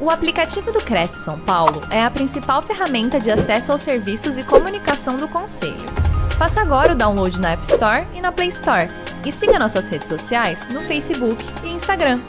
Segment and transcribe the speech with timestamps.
[0.00, 4.44] O aplicativo do Cresce São Paulo é a principal ferramenta de acesso aos serviços e
[4.44, 5.74] comunicação do Conselho.
[6.38, 8.88] Faça agora o download na App Store e na Play Store.
[9.26, 12.20] E siga nossas redes sociais no Facebook e Instagram.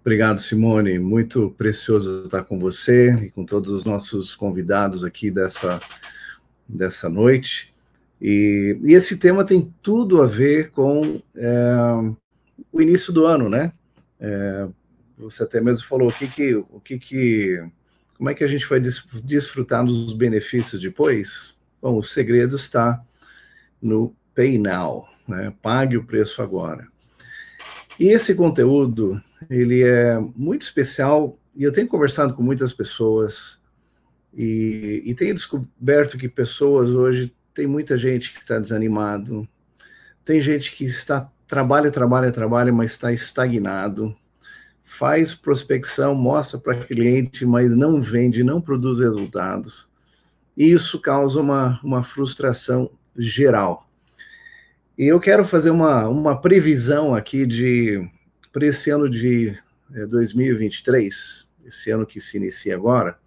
[0.00, 0.96] Obrigado, Simone.
[1.00, 5.80] Muito precioso estar com você e com todos os nossos convidados aqui dessa,
[6.68, 7.74] dessa noite.
[8.22, 12.14] E, e esse tema tem tudo a ver com é,
[12.72, 13.72] o início do ano, né?
[14.24, 14.68] É,
[15.18, 17.62] você até mesmo falou o que que, o que que,
[18.16, 21.58] como é que a gente vai desfrutar dos benefícios depois?
[21.80, 23.04] Bom, o segredo está
[23.82, 25.52] no Pay Now, né?
[25.60, 26.88] Pague o preço agora.
[28.00, 33.62] E esse conteúdo, ele é muito especial e eu tenho conversado com muitas pessoas
[34.32, 39.46] e, e tenho descoberto que pessoas hoje, tem muita gente que está desanimado,
[40.24, 44.14] tem gente que está trabalha, trabalha, trabalha, mas está estagnado,
[44.82, 49.88] faz prospecção, mostra para cliente, mas não vende, não produz resultados.
[50.56, 53.88] E isso causa uma, uma frustração geral.
[54.96, 58.08] E eu quero fazer uma, uma previsão aqui de
[58.52, 59.52] para esse ano de
[59.90, 63.18] 2023, é, esse ano que se inicia agora.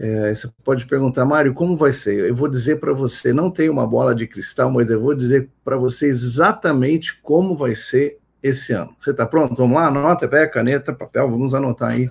[0.00, 2.28] É, você pode perguntar, Mário, como vai ser?
[2.28, 5.50] Eu vou dizer para você, não tem uma bola de cristal, mas eu vou dizer
[5.64, 8.94] para você exatamente como vai ser esse ano.
[8.96, 9.56] Você está pronto?
[9.56, 12.08] Vamos lá, anota, pega caneta, papel, vamos anotar aí.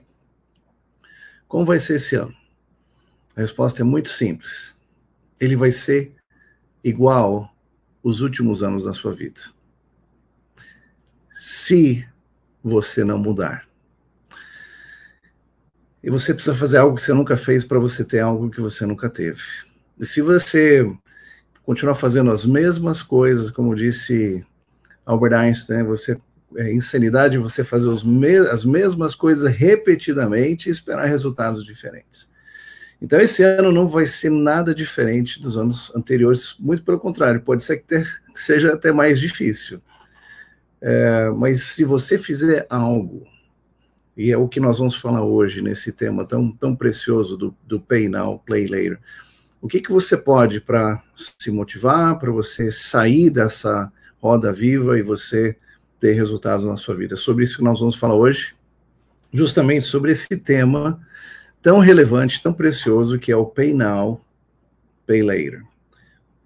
[1.47, 2.33] Como vai ser esse ano?
[3.35, 4.77] A resposta é muito simples.
[5.39, 6.13] Ele vai ser
[6.83, 7.49] igual
[8.03, 9.39] os últimos anos da sua vida.
[11.31, 12.05] Se
[12.61, 13.66] você não mudar.
[16.07, 18.85] E você precisa fazer algo que você nunca fez para você ter algo que você
[18.85, 19.41] nunca teve.
[19.99, 20.89] E se você
[21.65, 24.41] continuar fazendo as mesmas coisas, como disse
[25.05, 26.17] Albert Einstein, você
[26.55, 32.29] é insanidade você fazer me as mesmas coisas repetidamente e esperar resultados diferentes.
[33.01, 37.65] Então, esse ano não vai ser nada diferente dos anos anteriores, muito pelo contrário, pode
[37.65, 39.81] ser que, ter, que seja até mais difícil.
[40.79, 43.27] É, mas se você fizer algo
[44.17, 47.79] e é o que nós vamos falar hoje nesse tema tão, tão precioso do, do
[47.79, 48.99] Pay Now, Play Later.
[49.61, 55.03] O que, que você pode para se motivar, para você sair dessa roda viva e
[55.03, 55.55] você
[55.99, 57.15] ter resultados na sua vida?
[57.15, 58.55] Sobre isso que nós vamos falar hoje,
[59.31, 60.99] justamente sobre esse tema
[61.61, 64.19] tão relevante, tão precioso que é o Pay Now,
[65.05, 65.63] Pay Later.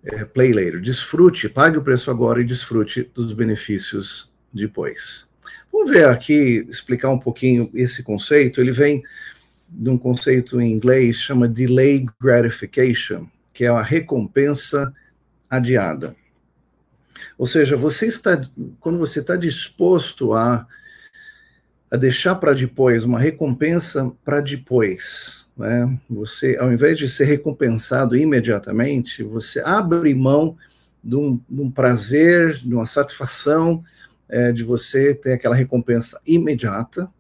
[0.04, 0.82] É, play Later.
[0.82, 5.31] Desfrute, pague o preço agora e desfrute dos benefícios depois.
[5.72, 8.60] Vamos ver aqui, explicar um pouquinho esse conceito.
[8.60, 9.04] Ele vem
[9.70, 14.94] de um conceito em inglês chama delay gratification, que é a recompensa
[15.50, 16.16] adiada.
[17.38, 18.40] Ou seja, você está,
[18.80, 20.68] quando você está disposto a,
[21.90, 25.98] a deixar para depois uma recompensa para depois, né?
[26.10, 30.58] Você, ao invés de ser recompensado imediatamente, você abre mão
[31.04, 33.84] de um, de um prazer, de uma satisfação
[34.32, 37.12] é, de você ter aquela recompensa imediata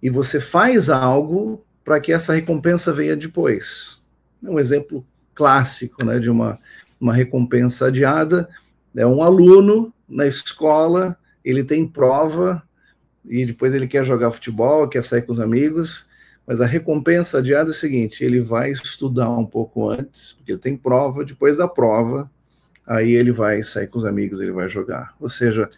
[0.00, 4.00] e você faz algo para que essa recompensa venha depois.
[4.42, 5.04] É um exemplo
[5.34, 6.58] clássico né, de uma,
[7.00, 8.48] uma recompensa adiada.
[8.96, 12.62] É um aluno na escola, ele tem prova
[13.24, 16.06] e depois ele quer jogar futebol, quer sair com os amigos,
[16.46, 20.60] mas a recompensa adiada é o seguinte: ele vai estudar um pouco antes, porque ele
[20.60, 22.30] tem prova, depois da prova,
[22.86, 25.14] aí ele vai sair com os amigos, ele vai jogar.
[25.20, 25.68] Ou seja,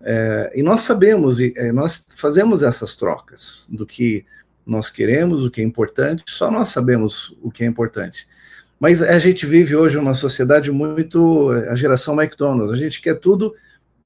[0.00, 4.24] é, e nós sabemos, e é, nós fazemos essas trocas do que
[4.66, 8.26] nós queremos, o que é importante, só nós sabemos o que é importante.
[8.78, 11.50] Mas a gente vive hoje uma sociedade muito.
[11.70, 13.54] a geração McDonald's, a gente quer tudo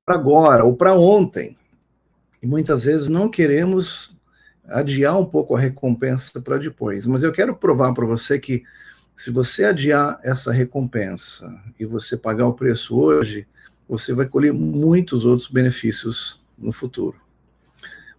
[0.07, 1.57] para agora ou para ontem.
[2.43, 4.17] E muitas vezes não queremos
[4.65, 7.05] adiar um pouco a recompensa para depois.
[7.05, 8.63] Mas eu quero provar para você que
[9.17, 13.47] se você adiar essa recompensa e você pagar o preço hoje,
[13.91, 17.17] você vai colher muitos outros benefícios no futuro.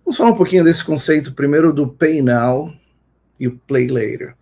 [0.03, 2.73] Vamos falar um pouquinho desse conceito primeiro do pay now
[3.39, 4.35] e o play later.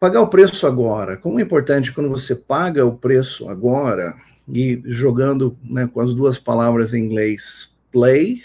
[0.00, 1.16] Pagar o preço agora.
[1.16, 4.16] Como é importante quando você paga o preço agora
[4.52, 8.42] e jogando né, com as duas palavras em inglês play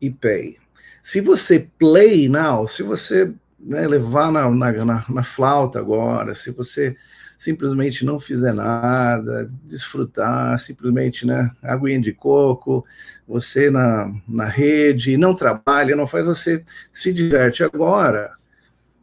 [0.00, 0.56] e pay.
[1.02, 3.30] Se você play now, se você
[3.60, 6.96] né, levar na, na, na flauta agora, se você
[7.42, 12.86] simplesmente não fizer nada, desfrutar, simplesmente, né, aguinha de coco,
[13.26, 18.30] você na, na rede, não trabalha, não faz, você se diverte agora.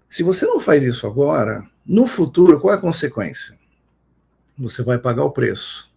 [0.08, 3.58] Se você não faz isso agora, no futuro, qual é a consequência?
[4.58, 5.90] Você vai pagar o preço.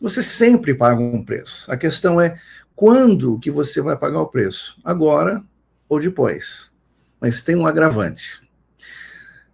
[0.00, 1.68] Você sempre paga um preço.
[1.72, 2.38] A questão é
[2.76, 4.80] quando que você vai pagar o preço?
[4.84, 5.42] Agora
[5.88, 6.72] ou depois.
[7.20, 8.40] Mas tem um agravante.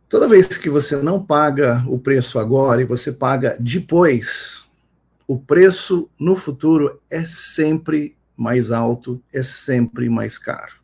[0.09, 4.69] Toda vez que você não paga o preço agora e você paga depois,
[5.27, 10.75] o preço no futuro é sempre mais alto, é sempre mais caro.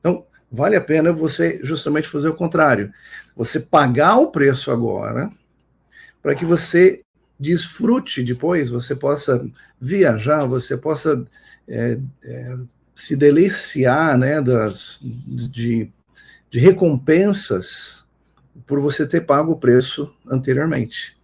[0.00, 2.92] Então, vale a pena você justamente fazer o contrário.
[3.34, 5.30] Você pagar o preço agora,
[6.22, 7.02] para que você
[7.40, 9.46] desfrute depois, você possa
[9.80, 11.22] viajar, você possa
[11.66, 12.56] é, é,
[12.94, 15.90] se deliciar né, das, de,
[16.50, 18.05] de recompensas
[18.66, 21.16] por você ter pago o preço anteriormente.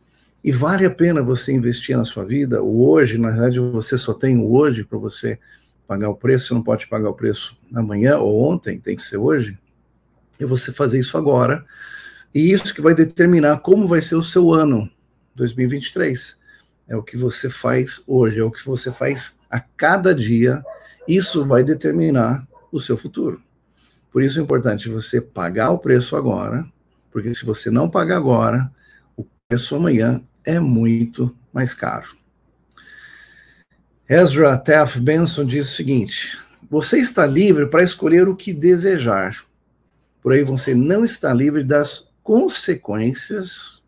[0.44, 2.62] E vale a pena você investir na sua vida.
[2.62, 5.38] O hoje, na verdade, você só tem o hoje para você
[5.86, 9.18] pagar o preço, você não pode pagar o preço amanhã ou ontem, tem que ser
[9.18, 9.58] hoje.
[10.38, 11.64] E você fazer isso agora.
[12.34, 14.90] E isso que vai determinar como vai ser o seu ano
[15.34, 16.40] 2023.
[16.88, 20.64] É o que você faz hoje, é o que você faz a cada dia.
[21.06, 23.40] Isso vai determinar o seu futuro.
[24.10, 26.66] Por isso é importante você pagar o preço agora,
[27.12, 28.72] porque se você não pagar agora,
[29.16, 32.16] o preço amanhã é muito mais caro.
[34.08, 36.38] Ezra Taft Benson diz o seguinte:
[36.70, 39.44] você está livre para escolher o que desejar,
[40.22, 43.86] porém você não está livre das consequências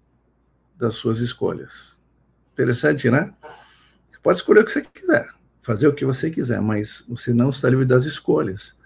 [0.77, 1.99] das suas escolhas.
[2.53, 3.33] Interessante, né?
[4.09, 5.29] Você pode escolher o que você quiser,
[5.63, 8.77] fazer o que você quiser, mas você não está livre das escolhas.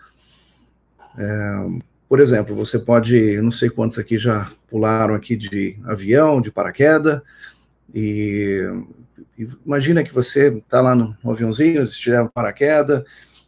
[1.19, 6.50] É, por exemplo, você pode, não sei quantos aqui já pularam aqui de avião, de
[6.50, 7.20] paraquedas,
[7.94, 8.62] e,
[9.64, 13.05] imagina que você está lá no, aviãozinho, estiver no paraquedas,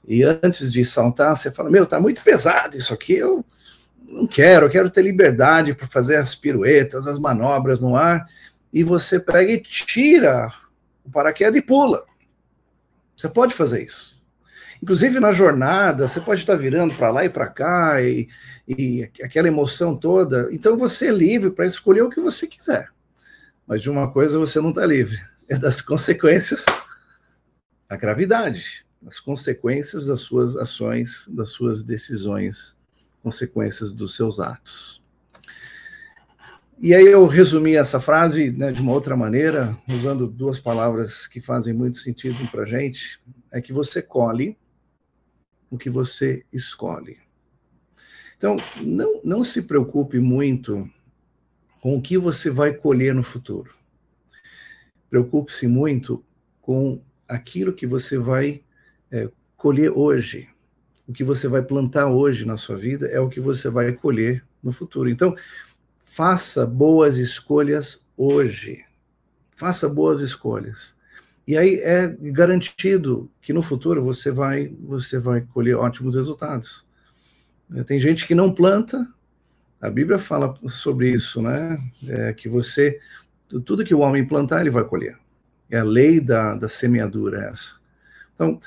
[0.07, 3.45] e antes de saltar, você fala, meu, tá muito pesado isso aqui, eu
[4.09, 8.27] não quero, eu quero ter liberdade para fazer as piruetas, as manobras no ar,
[8.73, 10.53] e você pega e tira
[11.05, 12.05] o paraquedas e pula.
[13.17, 14.20] Você pode fazer isso.
[14.82, 18.29] Inclusive na jornada, você pode estar virando para lá e para cá, e,
[18.67, 20.49] e aquela emoção toda.
[20.50, 22.88] Então você é livre para escolher o que você quiser.
[23.67, 25.19] Mas de uma coisa você não está livre:
[25.49, 26.65] é das consequências
[27.88, 32.79] da gravidade, das consequências das suas ações, das suas decisões,
[33.23, 35.03] consequências dos seus atos.
[36.83, 41.38] E aí eu resumi essa frase né, de uma outra maneira, usando duas palavras que
[41.38, 43.19] fazem muito sentido para gente,
[43.53, 44.56] é que você colhe
[45.71, 47.19] o que você escolhe.
[48.37, 50.91] Então, não, não se preocupe muito
[51.81, 53.75] com o que você vai colher no futuro.
[55.09, 56.25] Preocupe-se muito
[56.61, 58.63] com aquilo que você vai
[59.11, 60.49] é, colher hoje.
[61.07, 64.45] O que você vai plantar hoje na sua vida é o que você vai colher
[64.63, 65.09] no futuro.
[65.09, 65.35] Então,
[66.05, 68.85] faça boas escolhas hoje.
[69.57, 70.97] Faça boas escolhas.
[71.50, 76.87] E aí é garantido que no futuro você vai você vai colher ótimos resultados.
[77.75, 79.05] É, tem gente que não planta,
[79.81, 81.76] a Bíblia fala sobre isso, né?
[82.06, 83.00] É que você
[83.64, 85.19] tudo que o homem plantar ele vai colher.
[85.69, 87.81] É a lei da, da semeadura essa.
[88.32, 88.61] Então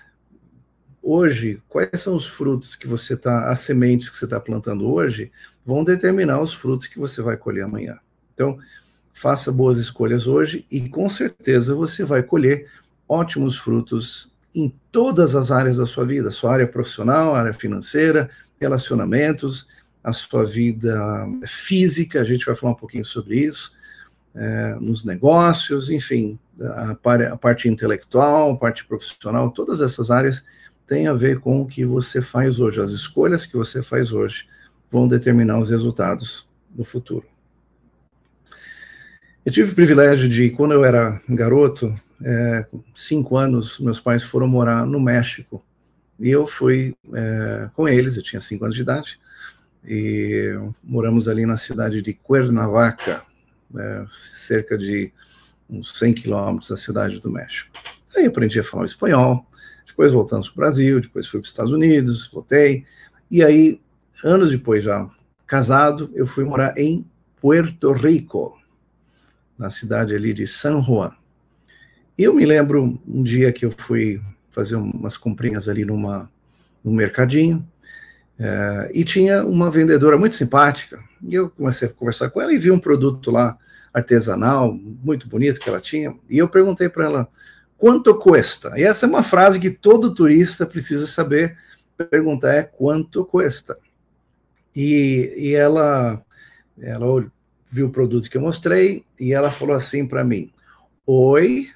[1.02, 5.32] hoje quais são os frutos que você está as sementes que você está plantando hoje
[5.64, 7.98] vão determinar os frutos que você vai colher amanhã.
[8.34, 8.60] Então
[9.14, 12.68] faça boas escolhas hoje e com certeza você vai colher
[13.08, 19.68] ótimos frutos em todas as áreas da sua vida, sua área profissional, área financeira, relacionamentos,
[20.04, 21.00] a sua vida
[21.46, 23.72] física, a gente vai falar um pouquinho sobre isso,
[24.36, 26.92] é, nos negócios, enfim, a,
[27.32, 30.44] a parte intelectual, a parte profissional, todas essas áreas
[30.86, 34.48] têm a ver com o que você faz hoje, as escolhas que você faz hoje
[34.92, 37.33] vão determinar os resultados no futuro.
[39.46, 44.48] Eu tive o privilégio de, quando eu era garoto, é, cinco anos, meus pais foram
[44.48, 45.62] morar no México.
[46.18, 49.20] E eu fui é, com eles, eu tinha cinco anos de idade,
[49.86, 53.22] e moramos ali na cidade de Cuernavaca,
[53.76, 55.12] é, cerca de
[55.70, 57.70] uns 100 quilômetros da cidade do México.
[58.16, 59.46] Aí aprendi a falar espanhol,
[59.86, 62.86] depois voltamos para o Brasil, depois fui para os Estados Unidos, voltei,
[63.30, 63.82] e aí,
[64.24, 65.10] anos depois já
[65.46, 67.06] casado, eu fui morar em
[67.42, 68.58] Puerto Rico,
[69.58, 71.12] na cidade ali de San Juan.
[72.18, 76.30] E eu me lembro um dia que eu fui fazer umas comprinhas ali numa,
[76.84, 77.68] num mercadinho,
[78.38, 82.58] é, e tinha uma vendedora muito simpática, e eu comecei a conversar com ela e
[82.58, 83.58] vi um produto lá
[83.94, 87.28] artesanal, muito bonito que ela tinha, e eu perguntei para ela,
[87.78, 88.74] quanto custa?
[88.78, 91.58] E essa é uma frase que todo turista precisa saber
[92.10, 93.78] perguntar, é quanto custa?
[94.76, 96.22] E, e ela,
[96.80, 97.26] ela
[97.74, 100.54] viu o produto que eu mostrei e ela falou assim para mim:
[101.08, 101.72] Oi,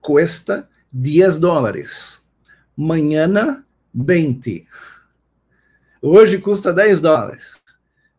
[0.00, 2.20] custa 10 dólares.
[2.76, 4.66] manhã 20.
[6.02, 7.60] Hoje custa 10 dólares,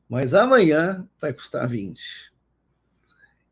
[0.09, 2.31] mas amanhã vai custar 20.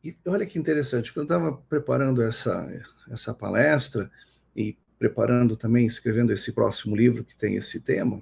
[0.03, 2.71] E olha que interessante, quando eu estava preparando essa,
[3.09, 4.09] essa palestra
[4.55, 8.21] e preparando também, escrevendo esse próximo livro que tem esse tema,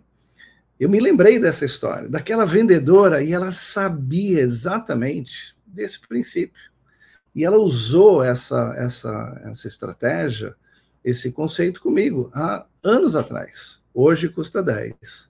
[0.79, 6.71] eu me lembrei dessa história, daquela vendedora, e ela sabia exatamente desse princípio.
[7.35, 10.55] E ela usou essa, essa, essa estratégia,
[11.03, 13.81] esse conceito comigo há anos atrás.
[13.93, 15.29] Hoje custa 10,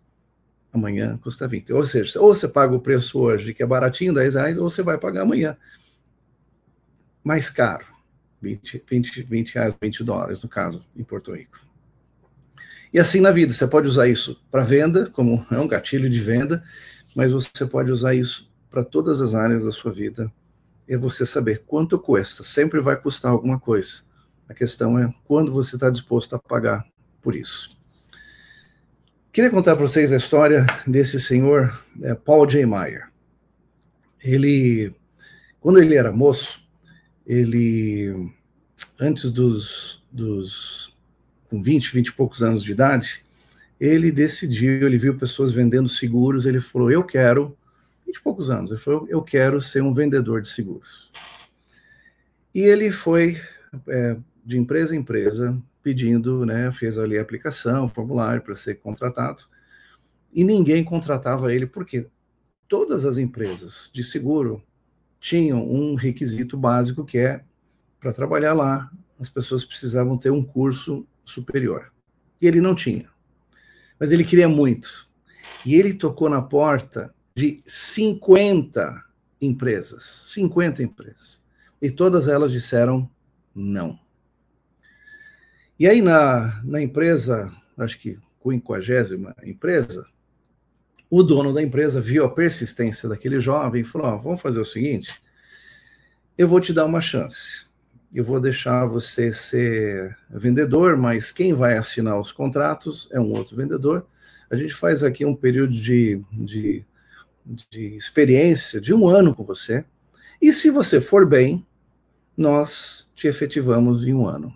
[0.72, 1.74] amanhã custa 20.
[1.74, 4.82] Ou seja, ou você paga o preço hoje, que é baratinho, 10 reais, ou você
[4.82, 5.58] vai pagar amanhã
[7.24, 7.86] mais caro,
[8.42, 11.73] 20, 20, 20 reais, 20 dólares, no caso, em Porto Rico.
[12.94, 16.20] E assim na vida, você pode usar isso para venda, como é um gatilho de
[16.20, 16.64] venda,
[17.16, 20.32] mas você pode usar isso para todas as áreas da sua vida
[20.88, 22.44] é você saber quanto custa.
[22.44, 24.04] Sempre vai custar alguma coisa.
[24.48, 26.86] A questão é quando você está disposto a pagar
[27.22, 27.78] por isso.
[29.32, 32.66] Queria contar para vocês a história desse senhor, é, Paul J.
[32.66, 33.10] Meyer.
[34.22, 34.94] Ele,
[35.60, 36.68] quando ele era moço,
[37.26, 38.32] ele,
[39.00, 40.93] antes dos, dos
[41.54, 43.24] com 20, 20 e poucos anos de idade,
[43.80, 47.56] ele decidiu, ele viu pessoas vendendo seguros, ele falou, eu quero
[48.08, 48.72] 20 e poucos anos.
[48.72, 51.12] Ele falou: Eu quero ser um vendedor de seguros.
[52.56, 53.40] E ele foi
[53.88, 59.44] é, de empresa em empresa pedindo, né, fez ali a aplicação, formulário para ser contratado,
[60.34, 62.08] e ninguém contratava ele, porque
[62.68, 64.64] todas as empresas de seguro
[65.20, 67.44] tinham um requisito básico que é
[68.00, 71.92] para trabalhar lá, as pessoas precisavam ter um curso superior.
[72.42, 73.10] E ele não tinha.
[74.00, 75.08] Mas ele queria muito.
[75.66, 79.04] E ele tocou na porta de 50
[79.42, 80.24] empresas.
[80.28, 81.42] 50 empresas.
[81.82, 83.10] E todas elas disseram
[83.56, 84.00] não.
[85.80, 90.06] E aí, na, na empresa, acho que quinquagésima empresa,
[91.10, 94.66] o dono da empresa viu a persistência daquele jovem e falou: oh, vamos fazer o
[94.66, 95.22] seguinte,
[96.38, 97.66] eu vou te dar uma chance.
[98.14, 103.56] Eu vou deixar você ser vendedor, mas quem vai assinar os contratos é um outro
[103.56, 104.06] vendedor.
[104.50, 106.86] A gente faz aqui um período de, de
[107.46, 109.86] de experiência de um ano com você,
[110.42, 111.66] e se você for bem,
[112.36, 114.54] nós te efetivamos em um ano.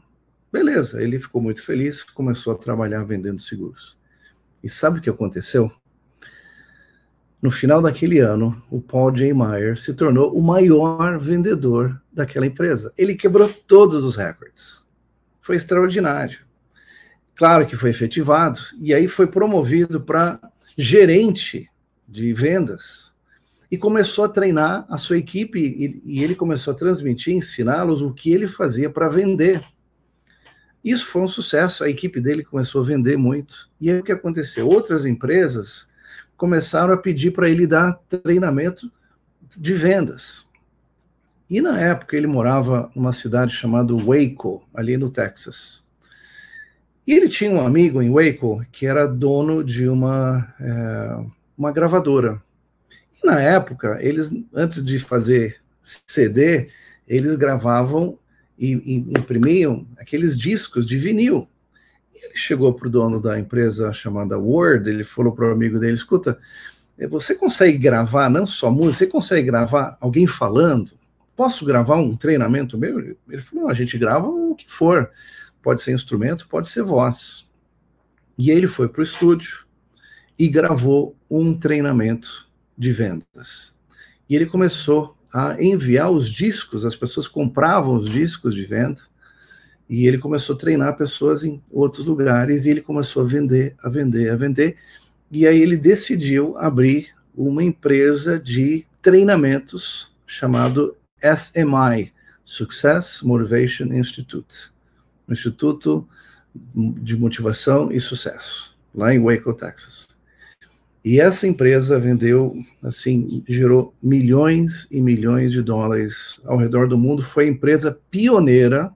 [0.52, 3.98] Beleza, ele ficou muito feliz, começou a trabalhar vendendo seguros.
[4.64, 5.72] E sabe o que aconteceu?
[7.42, 9.34] No final daquele ano, o Paul J.
[9.34, 12.92] Meyer se tornou o maior vendedor daquela empresa.
[12.98, 14.86] Ele quebrou todos os recordes.
[15.40, 16.40] Foi extraordinário.
[17.36, 20.40] Claro que foi efetivado, e aí foi promovido para
[20.76, 21.70] gerente
[22.08, 23.16] de vendas
[23.70, 28.14] e começou a treinar a sua equipe e, e ele começou a transmitir, ensiná-los o
[28.14, 29.62] que ele fazia para vender.
[30.84, 33.70] Isso foi um sucesso, a equipe dele começou a vender muito.
[33.80, 34.68] E aí o que aconteceu?
[34.68, 35.90] Outras empresas
[36.38, 38.90] começaram a pedir para ele dar treinamento
[39.58, 40.46] de vendas.
[41.50, 45.86] E na época ele morava numa cidade chamada Waco, ali no Texas.
[47.06, 51.26] E ele tinha um amigo em Waco que era dono de uma é,
[51.58, 52.42] uma gravadora.
[53.22, 56.70] E na época, eles, antes de fazer CD,
[57.08, 58.20] eles gravavam
[58.60, 61.48] e, e imprimiam aqueles discos de vinil.
[62.22, 65.94] Ele chegou para o dono da empresa chamada Word, ele falou para o amigo dele:
[65.94, 66.38] escuta,
[66.98, 70.92] eh, você consegue gravar não só música, você consegue gravar alguém falando?
[71.36, 73.00] Posso gravar um treinamento meu?
[73.30, 75.10] Ele falou: a gente grava o que for.
[75.62, 77.48] Pode ser instrumento, pode ser voz.
[78.38, 79.68] E ele foi para o estúdio,
[80.38, 82.48] e gravou um treinamento
[82.78, 83.76] de vendas.
[84.30, 89.02] E ele começou a enviar os discos, as pessoas compravam os discos de venda,
[89.90, 93.90] e ele começou a treinar pessoas em outros lugares, e ele começou a vender, a
[93.90, 94.76] vender, a vender,
[95.32, 102.12] e aí ele decidiu abrir uma empresa de treinamentos chamado SMI,
[102.44, 104.72] Success Motivation Institute,
[105.30, 106.08] Instituto
[106.76, 110.18] de Motivação e Sucesso, lá em Waco, Texas.
[111.04, 117.24] E essa empresa vendeu, assim, gerou milhões e milhões de dólares ao redor do mundo.
[117.24, 118.92] Foi a empresa pioneira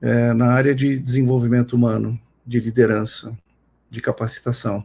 [0.00, 3.36] é, na área de desenvolvimento humano, de liderança,
[3.90, 4.84] de capacitação.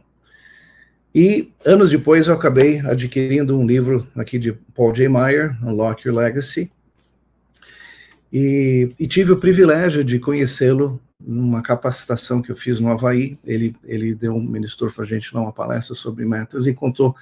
[1.14, 5.08] E anos depois eu acabei adquirindo um livro aqui de Paul J.
[5.08, 6.70] Meyer, Unlock Your Legacy,
[8.32, 13.74] e, e tive o privilégio de conhecê-lo numa capacitação que eu fiz no Havaí, ele,
[13.84, 17.14] ele deu um ministro para a gente dar uma palestra sobre metas e contou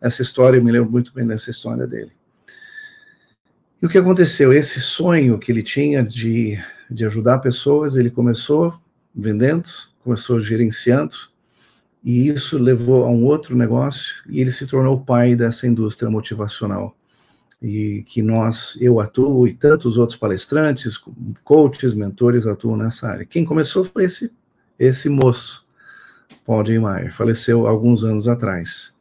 [0.00, 2.10] essa história, eu me lembro muito bem dessa história dele.
[3.80, 4.52] E o que aconteceu?
[4.52, 6.58] Esse sonho que ele tinha de,
[6.90, 8.74] de ajudar pessoas, ele começou
[9.14, 9.68] vendendo,
[10.04, 11.14] começou gerenciando,
[12.04, 16.08] e isso levou a um outro negócio, e ele se tornou o pai dessa indústria
[16.08, 16.96] motivacional.
[17.60, 21.00] E que nós, eu atuo, e tantos outros palestrantes,
[21.42, 23.26] coaches, mentores atuam nessa área.
[23.26, 24.32] Quem começou foi esse,
[24.78, 25.66] esse moço,
[26.44, 26.78] Paul J.
[26.78, 28.94] Meyer, faleceu alguns anos atrás.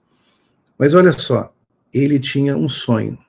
[0.80, 1.54] Mas olha só,
[1.94, 3.20] ele tinha um sonho,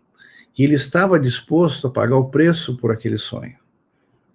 [0.57, 3.66] e ele estava disposto a pagar o preço por aquele sonho.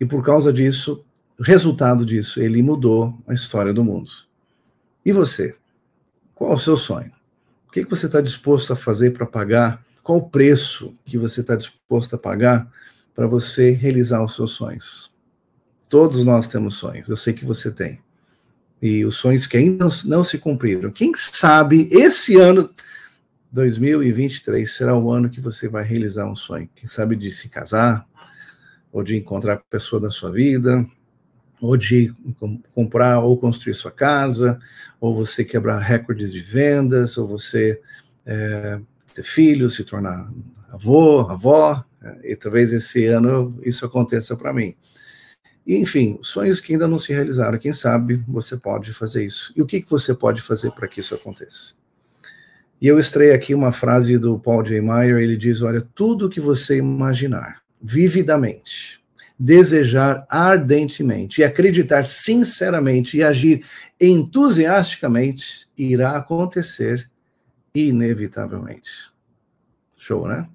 [0.02, 1.06] E por causa disso,
[1.40, 4.10] resultado disso, ele mudou a história do mundo.
[5.06, 5.56] E você?
[6.34, 7.12] Qual o seu sonho?
[7.68, 9.86] O que você está disposto a fazer para pagar?
[10.02, 12.68] Qual o preço que você está disposto a pagar
[13.14, 15.12] para você realizar os seus sonhos?
[15.88, 18.00] Todos nós temos sonhos, eu sei que você tem.
[18.82, 20.90] E os sonhos que ainda não se cumpriram.
[20.90, 22.72] Quem sabe esse ano,
[23.52, 26.68] 2023, será o ano que você vai realizar um sonho.
[26.74, 28.08] Quem sabe de se casar,
[28.92, 30.86] ou de encontrar a pessoa da sua vida,
[31.62, 32.14] ou de
[32.74, 34.58] comprar ou construir sua casa,
[35.00, 37.80] ou você quebrar recordes de vendas, ou você
[38.26, 38.80] é,
[39.14, 40.32] ter filhos, se tornar
[40.70, 44.76] avô, avó, é, e talvez esse ano isso aconteça para mim.
[45.66, 49.54] E, enfim, sonhos que ainda não se realizaram, quem sabe você pode fazer isso.
[49.56, 51.76] E o que, que você pode fazer para que isso aconteça?
[52.82, 54.82] E eu estrei aqui uma frase do Paul J.
[54.82, 59.02] Meyer, ele diz, olha, tudo que você imaginar, vividamente,
[59.38, 63.66] desejar ardentemente e acreditar sinceramente e agir
[64.00, 67.10] entusiasticamente, irá acontecer
[67.74, 69.12] inevitavelmente.
[69.98, 70.48] Show, né?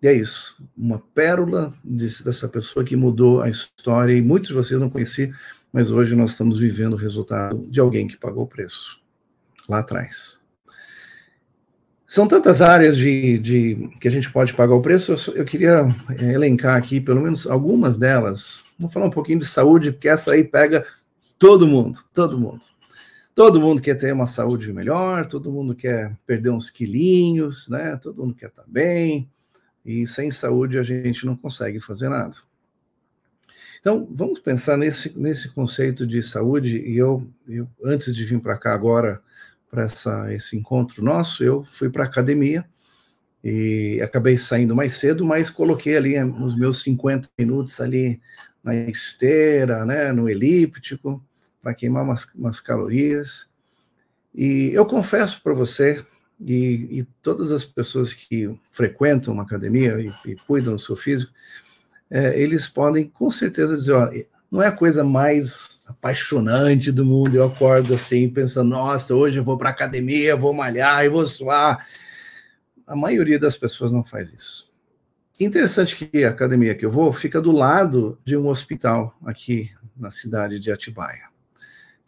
[0.00, 0.56] E é isso.
[0.76, 5.32] Uma pérola dessa pessoa que mudou a história e muitos de vocês não conheciam,
[5.72, 9.02] mas hoje nós estamos vivendo o resultado de alguém que pagou o preço
[9.68, 10.40] lá atrás.
[12.10, 15.86] São tantas áreas de, de, que a gente pode pagar o preço, eu, eu, queria
[16.18, 18.64] é, elencar aqui pelo menos algumas delas.
[18.78, 20.86] Vou falar um pouquinho de saúde, porque essa aí pega
[21.38, 22.64] todo mundo, todo mundo.
[23.34, 27.98] Todo mundo quer ter uma saúde melhor, todo mundo quer perder uns quilinhos, né?
[28.02, 29.30] Todo mundo quer estar bem,
[29.84, 32.34] e sem saúde a gente não consegue fazer nada.
[33.80, 38.56] Então, vamos pensar nesse, nesse conceito de saúde, e eu, eu antes de vir para
[38.56, 39.20] cá agora,
[39.70, 39.86] para
[40.34, 42.64] esse encontro nosso, eu fui para a academia
[43.42, 48.20] e acabei saindo mais cedo, mas coloquei ali eh, os meus 50 minutos ali
[48.62, 51.22] na esteira, né, no elíptico,
[51.62, 53.48] para queimar umas, umas, calorias.
[54.34, 56.04] E eu confesso para você,
[56.40, 61.32] e, e, todas as pessoas que frequentam uma academia e, e cuidam do seu físico,
[62.10, 67.34] é, eles podem com certeza dizer, olha, não é a coisa mais apaixonante do mundo.
[67.34, 71.86] Eu acordo assim, pensando, nossa, hoje eu vou para academia, vou malhar e vou suar.
[72.86, 74.72] A maioria das pessoas não faz isso.
[75.38, 80.10] Interessante que a academia que eu vou fica do lado de um hospital aqui na
[80.10, 81.28] cidade de Atibaia.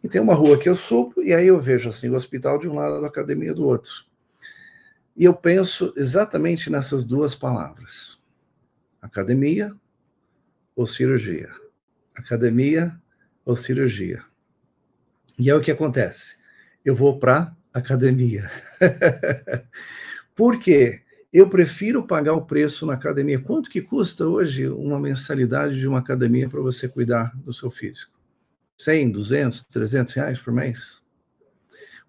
[0.03, 2.67] E tem uma rua que eu subo, e aí eu vejo assim o hospital de
[2.67, 4.03] um lado, a academia do outro.
[5.15, 8.19] E eu penso exatamente nessas duas palavras:
[9.01, 9.73] academia
[10.75, 11.61] ou cirurgia
[12.15, 12.95] academia
[13.45, 14.23] ou cirurgia.
[15.37, 16.37] E é o que acontece.
[16.83, 18.49] Eu vou para academia.
[20.35, 21.01] Por quê?
[21.31, 23.39] Eu prefiro pagar o preço na academia.
[23.39, 28.11] Quanto que custa hoje uma mensalidade de uma academia para você cuidar do seu físico?
[28.77, 31.01] 100, 200, 300 reais por mês?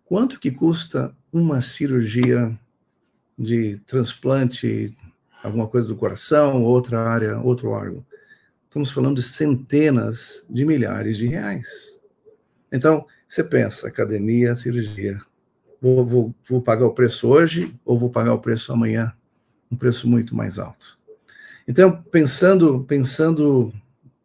[0.04, 2.58] Quanto que custa uma cirurgia
[3.38, 4.96] de transplante,
[5.42, 8.04] alguma coisa do coração, outra área, outro órgão?
[8.72, 11.94] Estamos falando de centenas de milhares de reais.
[12.72, 15.20] Então, você pensa, academia, cirurgia.
[15.78, 19.12] Vou, vou, vou pagar o preço hoje ou vou pagar o preço amanhã?
[19.70, 20.98] Um preço muito mais alto.
[21.68, 23.70] Então, pensando, pensando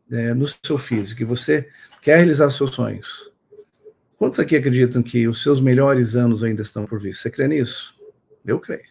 [0.09, 1.67] é, no seu físico, você
[2.01, 3.29] quer realizar seus sonhos,
[4.17, 7.13] quantos aqui acreditam que os seus melhores anos ainda estão por vir?
[7.13, 7.99] Você crê nisso?
[8.45, 8.87] Eu creio.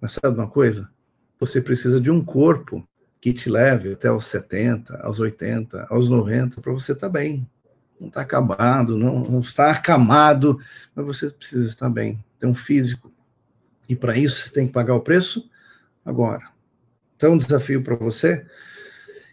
[0.00, 0.90] Mas sabe uma coisa?
[1.38, 2.82] Você precisa de um corpo
[3.24, 7.48] que te leve até aos 70, aos 80, aos 90, para você estar tá bem.
[7.98, 10.60] Não está acabado, não, não está acamado,
[10.94, 13.10] mas você precisa estar bem, ter um físico.
[13.88, 15.48] E para isso você tem que pagar o preço
[16.04, 16.42] agora.
[17.16, 18.44] Então, um desafio para você.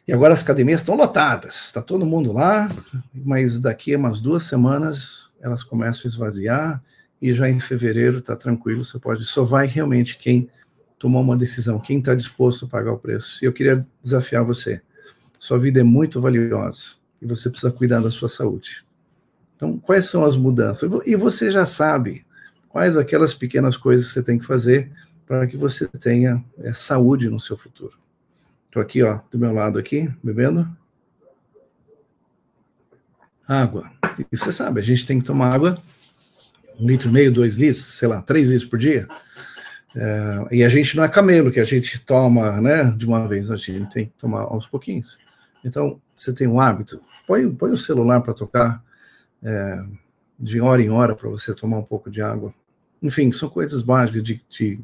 [0.08, 2.74] E agora as academias estão lotadas, está todo mundo lá,
[3.14, 6.84] mas daqui a umas duas semanas elas começam a esvaziar
[7.22, 10.50] e já em fevereiro está tranquilo, você pode, só vai realmente quem
[11.02, 13.44] tomar uma decisão, quem está disposto a pagar o preço.
[13.44, 14.80] E eu queria desafiar você.
[15.40, 18.86] Sua vida é muito valiosa e você precisa cuidar da sua saúde.
[19.56, 20.88] Então, quais são as mudanças?
[21.08, 22.24] E você já sabe
[22.70, 24.92] quais aquelas pequenas coisas que você tem que fazer
[25.26, 27.98] para que você tenha é, saúde no seu futuro.
[28.68, 30.70] Estou aqui, ó, do meu lado aqui, bebendo.
[33.48, 33.92] Água.
[34.32, 35.82] E você sabe, a gente tem que tomar água
[36.80, 39.08] um litro e meio, dois litros, sei lá, três litros por dia.
[39.96, 43.52] É, e a gente não é camelo que a gente toma né, de uma vez,
[43.52, 45.20] a gente tem que tomar aos pouquinhos.
[45.64, 48.84] Então, você tem um hábito, põe, põe o celular para tocar
[49.44, 49.84] é,
[50.40, 52.54] de hora em hora para você tomar um pouco de água.
[53.02, 54.80] Enfim, são coisas básicas de, de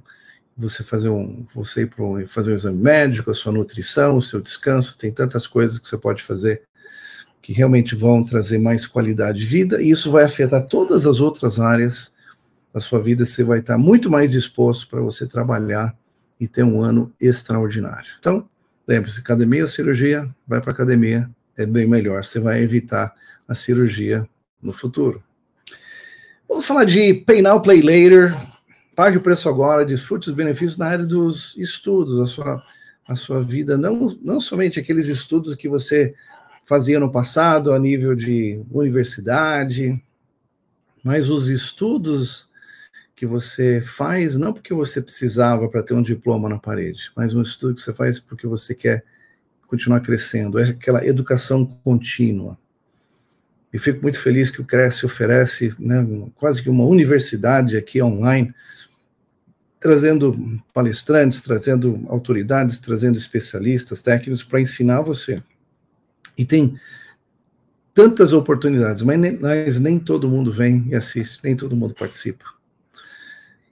[0.55, 4.41] você fazer um, você ir para fazer um exame médico, a sua nutrição, o seu
[4.41, 6.63] descanso, tem tantas coisas que você pode fazer
[7.41, 11.61] que realmente vão trazer mais qualidade de vida, e isso vai afetar todas as outras
[11.61, 12.13] áreas
[12.77, 13.25] da sua vida.
[13.25, 15.97] Você vai estar muito mais disposto para você trabalhar
[16.39, 18.09] e ter um ano extraordinário.
[18.19, 18.47] Então,
[18.87, 22.23] lembre-se: academia ou cirurgia, vai para academia, é bem melhor.
[22.23, 23.13] Você vai evitar
[23.47, 24.27] a cirurgia
[24.61, 25.23] no futuro.
[26.47, 28.35] Vamos falar de Pay Now, Play Later.
[28.95, 32.63] Pague o preço agora, desfrute os benefícios na área dos estudos, a sua,
[33.07, 36.15] a sua vida, não, não somente aqueles estudos que você
[36.65, 40.01] fazia no passado a nível de universidade,
[41.03, 42.47] mas os estudos
[43.17, 47.41] que você faz não porque você precisava para ter um diploma na parede, mas um
[47.41, 49.03] estudo que você faz porque você quer
[49.65, 52.55] continuar crescendo, é aquela educação contínua.
[53.73, 58.53] E fico muito feliz que o Cresce oferece né, quase que uma universidade aqui online,
[59.79, 65.41] trazendo palestrantes, trazendo autoridades, trazendo especialistas, técnicos para ensinar você
[66.37, 66.79] e tem
[67.95, 72.56] tantas oportunidades, mas nem, mas nem todo mundo vem e assiste, nem todo mundo participa.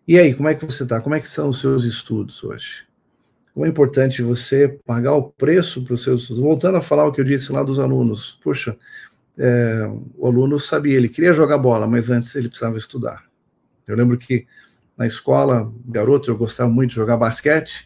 [0.08, 1.02] E aí, como é que você está?
[1.02, 2.86] Como é que são os seus estudos hoje?
[3.54, 6.44] Como é importante você pagar o preço para os seus estudos?
[6.44, 8.40] Voltando a falar o que eu disse lá dos alunos.
[8.44, 8.78] Puxa,
[9.38, 13.26] é, o aluno sabia, ele queria jogar bola, mas antes ele precisava estudar.
[13.88, 14.46] Eu lembro que
[14.98, 17.86] na escola, garoto, eu gostava muito de jogar basquete,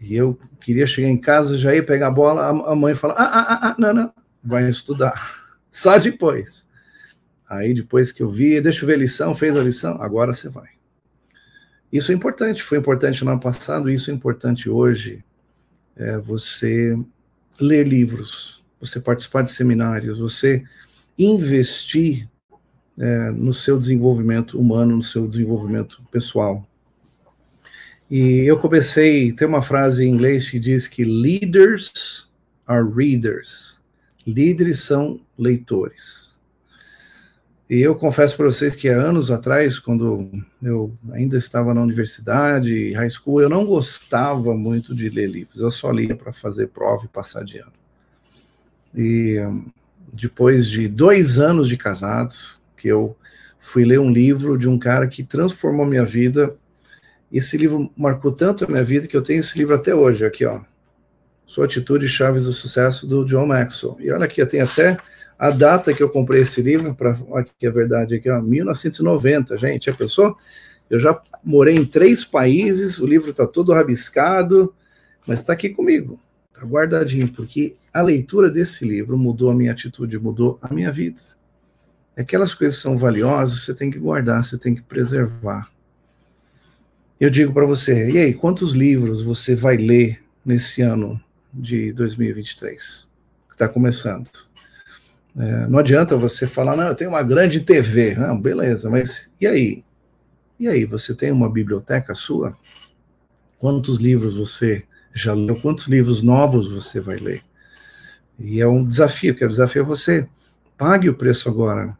[0.00, 3.24] e eu queria chegar em casa, já ia pegar a bola, a mãe fala: ah,
[3.24, 4.12] ah, ah, ah, não, não,
[4.42, 5.40] vai estudar.
[5.70, 6.68] Só depois.
[7.48, 10.48] Aí depois que eu vi, deixa eu ver a lição, fez a lição, agora você
[10.48, 10.81] vai.
[11.92, 15.22] Isso é importante, foi importante no ano passado, isso é importante hoje.
[15.94, 16.98] É você
[17.60, 20.64] ler livros, você participar de seminários, você
[21.18, 22.26] investir
[22.98, 26.66] é, no seu desenvolvimento humano, no seu desenvolvimento pessoal.
[28.10, 32.28] E eu comecei, tem uma frase em inglês que diz que leaders
[32.66, 33.82] are readers.
[34.26, 36.31] Líderes são leitores.
[37.72, 40.30] E eu confesso para vocês que há anos atrás, quando
[40.62, 45.58] eu ainda estava na universidade, high school, eu não gostava muito de ler livros.
[45.58, 47.72] Eu só lia para fazer prova e passar de ano.
[48.94, 49.38] E
[50.12, 52.34] depois de dois anos de casado,
[52.76, 53.16] que eu
[53.58, 56.54] fui ler um livro de um cara que transformou minha vida
[57.32, 60.44] esse livro marcou tanto a minha vida que eu tenho esse livro até hoje, aqui,
[60.44, 60.60] ó.
[61.46, 63.96] Sua Atitude Chaves do Sucesso, do John Maxwell.
[63.98, 64.98] E olha aqui, eu tenho até
[65.42, 69.86] a data que eu comprei esse livro, para aqui a verdade aqui, ó, 1990, gente.
[69.86, 70.36] Já pensou?
[70.88, 74.72] Eu já morei em três países, o livro está todo rabiscado,
[75.26, 76.20] mas está aqui comigo,
[76.52, 81.20] está guardadinho, porque a leitura desse livro mudou a minha atitude, mudou a minha vida.
[82.16, 85.72] Aquelas coisas que são valiosas, você tem que guardar, você tem que preservar
[87.22, 91.22] eu digo para você, e aí, quantos livros você vai ler nesse ano
[91.54, 93.06] de 2023?
[93.46, 94.28] Que está começando.
[95.36, 98.14] É, não adianta você falar, não, eu tenho uma grande TV.
[98.14, 99.84] Não, beleza, mas e aí?
[100.58, 102.56] E aí, você tem uma biblioteca sua?
[103.58, 105.56] Quantos livros você já leu?
[105.56, 107.42] Quantos livros novos você vai ler?
[108.38, 110.28] E é um desafio, que o desafio é você
[110.76, 111.96] pague o preço agora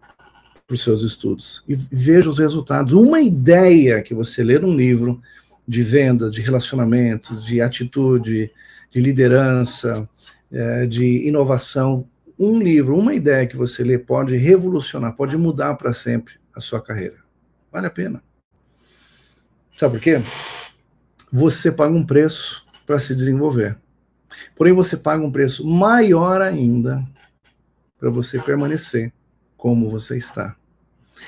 [0.66, 2.94] para os seus estudos e veja os resultados.
[2.94, 5.20] Uma ideia que você lê num livro
[5.66, 8.50] de vendas, de relacionamentos, de atitude,
[8.90, 10.08] de liderança,
[10.50, 12.06] é, de inovação,
[12.44, 16.82] um livro, uma ideia que você lê pode revolucionar, pode mudar para sempre a sua
[16.82, 17.18] carreira.
[17.70, 18.22] Vale a pena.
[19.76, 20.20] Sabe por quê?
[21.32, 23.78] Você paga um preço para se desenvolver.
[24.56, 27.06] Porém, você paga um preço maior ainda
[27.98, 29.12] para você permanecer
[29.56, 30.56] como você está.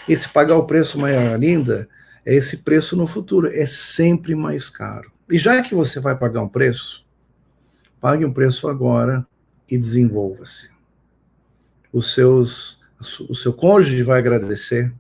[0.09, 1.89] Esse pagar o preço maior ainda
[2.27, 5.13] é esse preço no futuro, é sempre mais caro.
[5.31, 7.07] E já que você vai pagar um preço,
[8.01, 9.25] pague um preço agora
[9.71, 10.74] e desenvolva-se.
[11.95, 12.81] Os seus,
[13.29, 14.93] o seu cônjuge vai agradecer.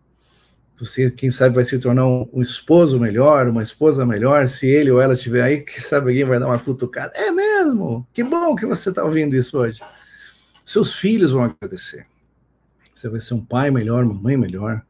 [0.76, 4.92] Você, quem sabe, vai se tornar um, um esposo melhor, uma esposa melhor, se ele
[4.92, 7.12] ou ela estiver aí, quem sabe alguém vai dar uma cutucada.
[7.16, 8.07] É mesmo?
[8.12, 9.80] Que bom que você está ouvindo isso hoje.
[10.64, 12.07] Seus filhos vão agradecer.
[12.94, 14.80] Você vai ser um pai melhor, uma mãe melhor.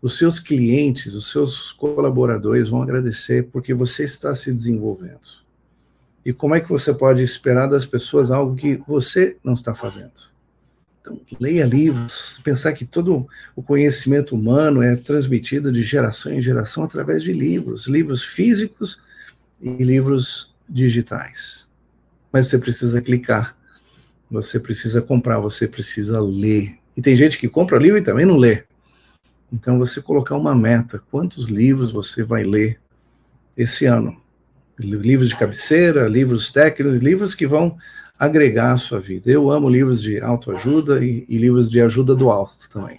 [0.00, 5.42] Os seus clientes, os seus colaboradores vão agradecer porque você está se desenvolvendo.
[6.24, 10.37] E como é que você pode esperar das pessoas algo que você não está fazendo?
[11.08, 16.84] Então, leia livros, pensar que todo o conhecimento humano é transmitido de geração em geração
[16.84, 19.00] através de livros, livros físicos
[19.60, 21.70] e livros digitais.
[22.30, 23.56] Mas você precisa clicar,
[24.30, 26.76] você precisa comprar, você precisa ler.
[26.94, 28.64] E tem gente que compra livro e também não lê.
[29.50, 32.78] Então, você colocar uma meta: quantos livros você vai ler
[33.56, 34.20] esse ano?
[34.78, 37.78] Livros de cabeceira, livros técnicos, livros que vão
[38.18, 39.30] agregar à sua vida.
[39.30, 42.98] Eu amo livros de autoajuda e, e livros de ajuda do alto também,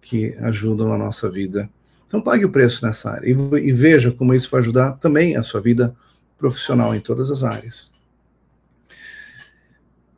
[0.00, 1.68] que ajudam a nossa vida.
[2.06, 5.42] Então, pague o preço nessa área e, e veja como isso vai ajudar também a
[5.42, 5.94] sua vida
[6.38, 7.92] profissional em todas as áreas.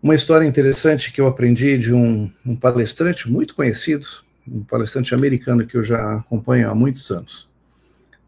[0.03, 4.07] Uma história interessante que eu aprendi de um, um palestrante muito conhecido,
[4.47, 7.49] um palestrante americano que eu já acompanho há muitos anos.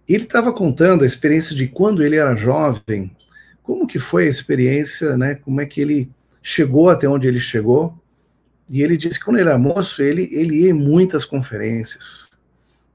[0.08, 3.14] Ele estava contando a experiência de quando ele era jovem,
[3.68, 5.34] como que foi a experiência, né?
[5.34, 6.10] Como é que ele
[6.42, 7.94] chegou até onde ele chegou?
[8.66, 12.30] E ele disse que quando ele era moço, ele, ele ia em muitas conferências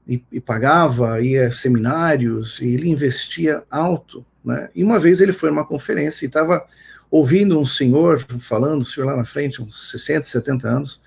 [0.04, 4.68] e, e pagava, ia a seminários, e ele investia alto, né?
[4.74, 6.66] E uma vez ele foi numa conferência e estava
[7.08, 11.00] ouvindo um senhor falando, o senhor lá na frente, uns 60, 70 anos,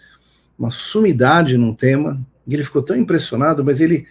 [0.57, 4.07] uma sumidade num tema, e ele ficou tão impressionado, mas ele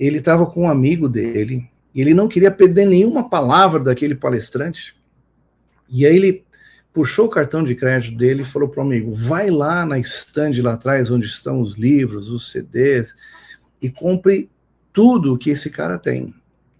[0.00, 1.68] ele estava com um amigo dele,
[2.00, 4.96] ele não queria perder nenhuma palavra daquele palestrante.
[5.88, 6.46] E aí ele
[6.92, 10.60] puxou o cartão de crédito dele e falou para o amigo: vai lá na estande
[10.60, 13.14] lá atrás, onde estão os livros, os CDs,
[13.80, 14.50] e compre
[14.92, 16.34] tudo que esse cara tem.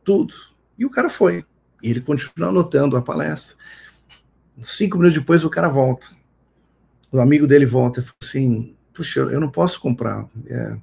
[0.05, 0.35] Tudo.
[0.79, 1.45] E o cara foi.
[1.83, 3.57] E ele continuou anotando a palestra.
[4.61, 6.09] Cinco minutos depois, o cara volta.
[7.13, 10.29] O amigo dele volta e fala assim: Puxa, eu não posso comprar.
[10.47, 10.77] É,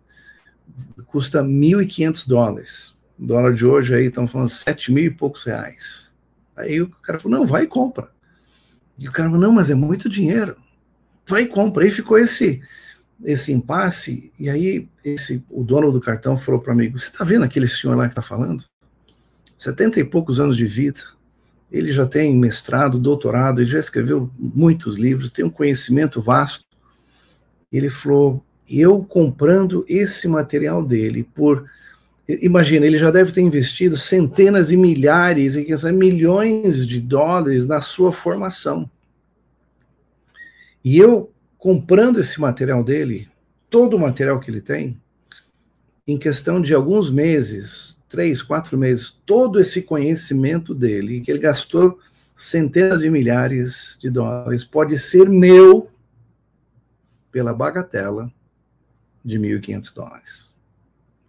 [1.06, 2.96] custa 1.500 dólares.
[3.18, 6.14] O dólar de hoje aí estão falando 7 mil e poucos reais.
[6.56, 8.10] Aí o cara falou: Não, vai e compra.
[8.98, 10.56] E o cara falou: Não, mas é muito dinheiro.
[11.28, 11.84] Vai e compra.
[11.84, 12.62] Aí ficou esse
[13.24, 14.32] esse impasse.
[14.38, 17.96] E aí esse o dono do cartão falou para mim: Você está vendo aquele senhor
[17.96, 18.64] lá que está falando?
[19.58, 21.16] 70 e poucos anos de vida
[21.72, 26.64] ele já tem mestrado, doutorado, ele já escreveu muitos livros, tem um conhecimento vasto.
[27.72, 31.66] Ele falou: eu comprando esse material dele por.
[32.28, 37.82] Imagina, ele já deve ter investido centenas e milhares, e dizer, milhões de dólares na
[37.82, 38.90] sua formação.
[40.84, 43.28] E eu comprando esse material dele,
[43.70, 45.00] todo o material que ele tem,
[46.08, 52.00] em questão de alguns meses, três, quatro meses, todo esse conhecimento dele, que ele gastou
[52.36, 55.90] centenas de milhares de dólares, pode ser meu
[57.32, 58.32] pela bagatela
[59.24, 60.54] de 1.500 dólares.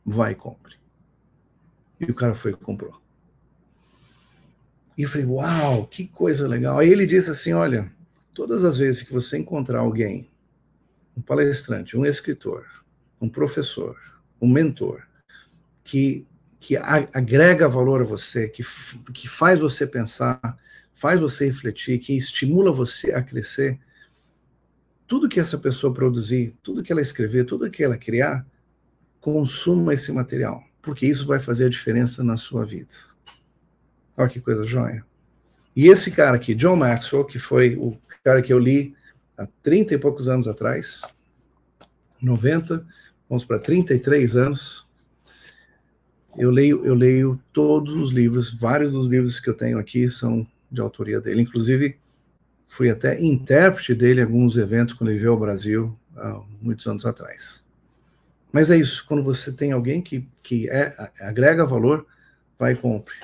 [0.04, 0.76] Vai e compre.
[2.00, 3.00] E o cara foi e comprou.
[4.96, 6.78] E eu falei, uau, que coisa legal.
[6.78, 7.92] Aí ele disse assim: olha,
[8.32, 10.30] todas as vezes que você encontrar alguém,
[11.16, 12.66] um palestrante, um escritor,
[13.20, 13.96] um professor,
[14.40, 15.02] um mentor,
[15.85, 16.26] que
[16.59, 18.62] que agrega valor a você, que,
[19.12, 20.59] que faz você pensar,
[20.92, 23.78] faz você refletir, que estimula você a crescer,
[25.06, 28.44] tudo que essa pessoa produzir, tudo que ela escrever, tudo que ela criar,
[29.20, 32.94] consuma esse material, porque isso vai fazer a diferença na sua vida.
[34.16, 35.05] Olha que coisa joia.
[35.75, 38.94] E esse cara aqui, John Maxwell, que foi o cara que eu li
[39.37, 41.03] há 30 e poucos anos atrás,
[42.22, 42.87] 90,
[43.29, 44.88] vamos para 33 anos,
[46.38, 50.46] eu leio, eu leio todos os livros, vários dos livros que eu tenho aqui são
[50.70, 51.42] de autoria dele.
[51.42, 51.99] Inclusive,
[52.68, 57.05] fui até intérprete dele em alguns eventos quando ele veio ao Brasil há muitos anos
[57.05, 57.65] atrás.
[58.57, 62.07] Mas é isso, quando você tem alguém que, que é, agrega valor,
[62.59, 63.14] vai e compre.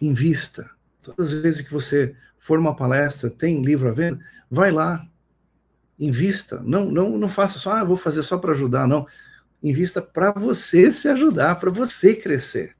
[0.00, 0.70] Invista.
[1.02, 4.18] Todas as vezes que você for uma palestra, tem livro à venda,
[4.50, 5.06] vai lá,
[6.00, 6.62] invista.
[6.64, 9.06] Não, não, não faça só, ah, vou fazer só para ajudar, não
[9.62, 12.74] invista para você se ajudar, para você crescer.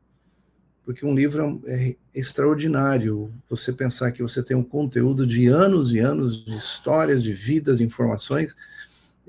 [0.87, 3.31] Porque um livro é extraordinário.
[3.51, 7.77] Você pensar que você tem um conteúdo de anos e anos de histórias, de vidas,
[7.77, 8.57] de informações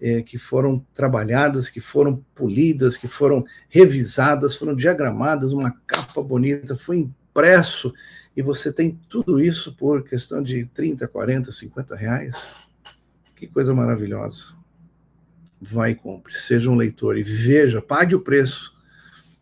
[0.02, 6.76] é, que foram trabalhadas, que foram polidas, que foram revisadas, foram diagramadas, uma capa bonita,
[6.76, 7.94] foi impresso,
[8.36, 12.60] e você tem tudo isso por questão de 30, 40, 50 reais.
[13.36, 14.60] Que coisa maravilhosa
[15.62, 16.34] vai e compre.
[16.34, 18.74] Seja um leitor e veja, pague o preço.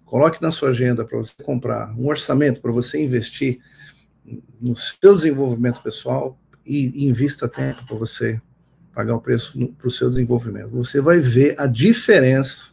[0.06, 3.60] Coloque na sua agenda para você comprar um orçamento para você investir
[4.60, 8.42] no seu desenvolvimento pessoal e invista tempo para você
[8.98, 10.70] pagar o preço para o seu desenvolvimento.
[10.70, 12.72] Você vai ver a diferença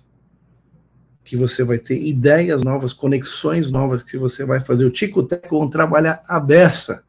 [1.22, 4.86] que você vai ter ideias novas, conexões novas que você vai fazer.
[4.86, 7.04] O Tico-Teco vão trabalhar a beça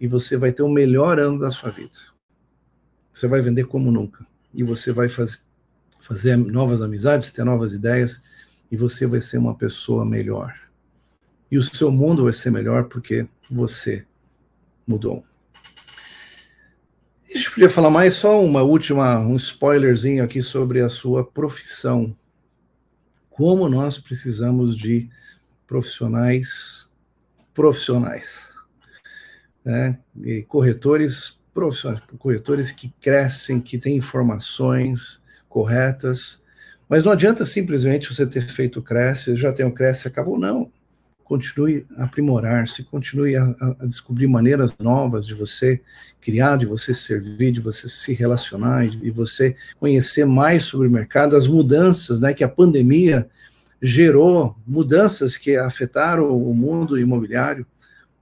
[0.00, 1.96] e você vai ter o melhor ano da sua vida.
[3.12, 5.48] Você vai vender como nunca e você vai faz,
[6.00, 8.20] fazer novas amizades, ter novas ideias,
[8.68, 10.52] e você vai ser uma pessoa melhor.
[11.48, 14.04] E o seu mundo vai ser melhor porque você
[14.84, 15.24] mudou.
[17.34, 22.14] Gente podia falar mais só uma última, um spoilerzinho aqui sobre a sua profissão.
[23.30, 25.08] Como nós precisamos de
[25.66, 26.90] profissionais
[27.54, 28.48] profissionais,
[29.64, 29.98] né?
[30.22, 36.42] E corretores profissionais, corretores que crescem, que têm informações corretas,
[36.86, 40.70] mas não adianta simplesmente você ter feito o Cresce, já tem o Cresce, acabou, não
[41.32, 43.44] continue a aprimorar-se, continue a,
[43.80, 45.80] a, descobrir maneiras novas de você
[46.20, 51.34] criar, de você servir, de você se relacionar, de você conhecer mais sobre o mercado,
[51.34, 53.26] as mudanças, né, que a pandemia
[53.80, 57.64] gerou, mudanças que afetaram o mundo imobiliário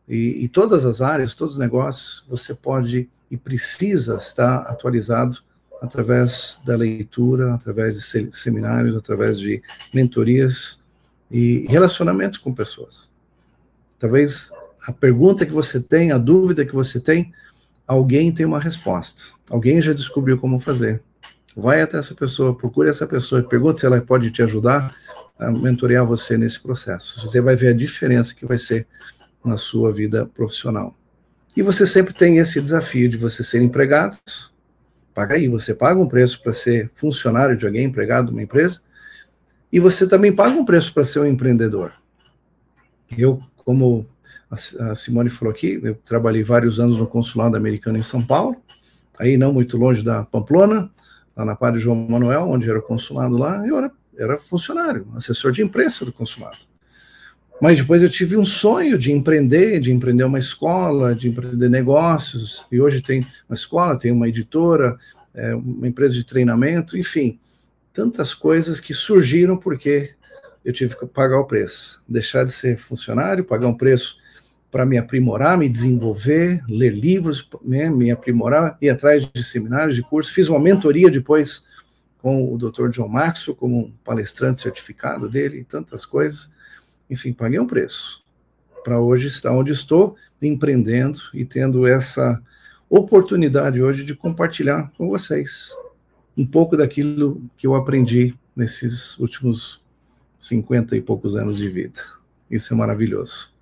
[0.09, 5.39] e, e todas as áreas, todos os negócios, você pode e precisa estar atualizado
[5.83, 9.61] através da leitura, através de seminários, através de
[9.93, 10.80] mentorias,
[11.31, 13.11] e relacionamentos com pessoas.
[13.99, 14.51] Talvez
[14.87, 17.33] a pergunta que você tem, a dúvida que você tem,
[17.87, 19.35] alguém tem uma resposta.
[19.51, 21.03] Alguém já descobriu como fazer.
[21.57, 24.95] Vai até essa pessoa, procure essa pessoa pergunte se ela pode te ajudar
[25.39, 27.27] a mentorear você nesse processo.
[27.27, 28.87] Você vai ver a diferença que vai ser
[29.45, 30.95] na sua vida profissional.
[31.57, 34.17] E você sempre tem esse desafio de você ser empregado.
[35.13, 38.81] Paga aí, você paga um preço para ser funcionário de alguém, empregado de uma empresa,
[39.73, 41.93] e você também paga um preço para ser um empreendedor.
[43.17, 44.07] Eu, como
[44.51, 48.57] a Simone falou aqui, eu trabalhei vários anos no consulado americano em São Paulo,
[49.19, 50.91] aí não muito longe da Pamplona,
[51.37, 55.63] lá na Padre João Manuel, onde era consulado lá, eu era, era funcionário, assessor de
[55.63, 56.59] imprensa do consulado.
[57.63, 62.67] Mas depois eu tive um sonho de empreender, de empreender uma escola, de empreender negócios,
[62.73, 64.99] e hoje tem uma escola, tem uma editora,
[65.33, 67.39] é, uma empresa de treinamento, enfim
[68.01, 70.15] tantas coisas que surgiram porque
[70.65, 72.03] eu tive que pagar o preço.
[72.09, 74.17] Deixar de ser funcionário, pagar um preço
[74.71, 80.03] para me aprimorar, me desenvolver, ler livros, né, me aprimorar, ir atrás de seminários, de
[80.03, 80.33] cursos.
[80.33, 81.67] Fiz uma mentoria depois
[82.17, 82.89] com o Dr.
[82.89, 86.51] John Maxwell, como palestrante certificado dele, e tantas coisas.
[87.11, 88.25] Enfim, paguei um preço
[88.83, 92.41] para hoje estar onde estou, empreendendo e tendo essa
[92.89, 95.77] oportunidade hoje de compartilhar com vocês
[96.41, 99.85] um pouco daquilo que eu aprendi nesses últimos
[100.39, 102.01] 50 e poucos anos de vida.
[102.51, 103.53] Isso é maravilhoso.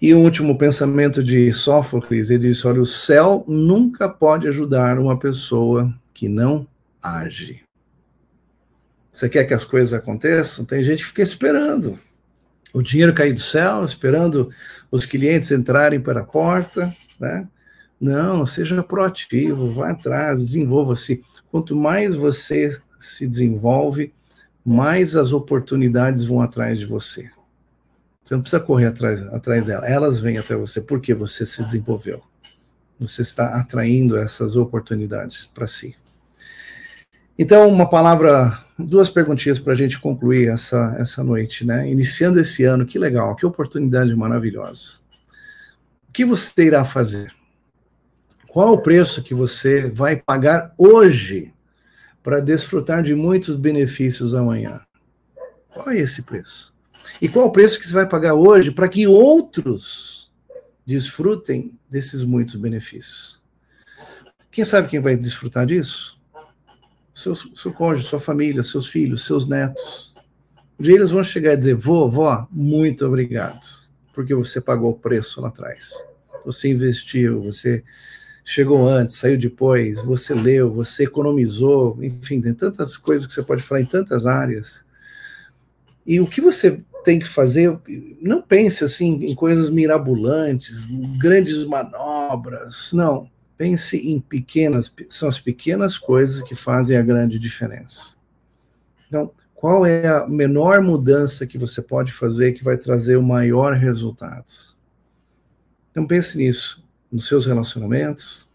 [0.00, 5.00] E o um último pensamento de Sófocles, ele disse: olha, o céu nunca pode ajudar
[5.00, 6.64] uma pessoa que não
[7.02, 7.64] age.
[9.10, 10.64] Você quer que as coisas aconteçam?
[10.64, 11.98] Tem gente que fica esperando
[12.72, 14.50] o dinheiro cair do céu, esperando
[14.92, 17.48] os clientes entrarem para a porta, né?
[18.00, 21.22] Não, seja proativo, vá atrás, desenvolva-se.
[21.50, 24.12] Quanto mais você se desenvolve,
[24.64, 27.30] mais as oportunidades vão atrás de você.
[28.22, 32.20] Você não precisa correr atrás, atrás dela, elas vêm até você porque você se desenvolveu.
[32.98, 35.94] Você está atraindo essas oportunidades para si.
[37.38, 41.88] Então, uma palavra, duas perguntinhas para a gente concluir essa, essa noite, né?
[41.88, 44.94] Iniciando esse ano, que legal, que oportunidade maravilhosa.
[46.08, 47.32] O que você irá fazer?
[48.56, 51.52] Qual o preço que você vai pagar hoje
[52.22, 54.80] para desfrutar de muitos benefícios amanhã?
[55.68, 56.74] Qual é esse preço?
[57.20, 60.32] E qual o preço que você vai pagar hoje para que outros
[60.86, 63.42] desfrutem desses muitos benefícios?
[64.50, 66.18] Quem sabe quem vai desfrutar disso?
[67.14, 70.16] Seu, seu cônjuge, sua família, seus filhos, seus netos.
[70.80, 73.66] Um eles vão chegar e dizer: vovó, muito obrigado,
[74.14, 75.92] porque você pagou o preço lá atrás.
[76.42, 77.84] Você investiu, você
[78.48, 83.60] chegou antes, saiu depois, você leu, você economizou, enfim, tem tantas coisas que você pode
[83.60, 84.86] falar em tantas áreas.
[86.06, 87.76] E o que você tem que fazer,
[88.22, 90.80] não pense assim em coisas mirabolantes,
[91.18, 93.28] grandes manobras, não.
[93.58, 98.14] Pense em pequenas, são as pequenas coisas que fazem a grande diferença.
[99.08, 103.72] Então, qual é a menor mudança que você pode fazer que vai trazer o maior
[103.72, 104.46] resultado?
[105.90, 108.48] Então pense nisso nos seus relacionamentos,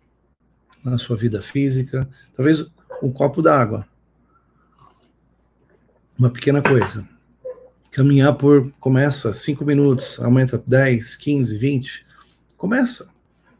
[0.83, 2.65] na sua vida física, talvez
[3.01, 3.85] um copo d'água.
[6.17, 7.07] Uma pequena coisa.
[7.91, 12.05] Caminhar por, começa 5 minutos, aumenta 10, 15, 20.
[12.57, 13.09] Começa.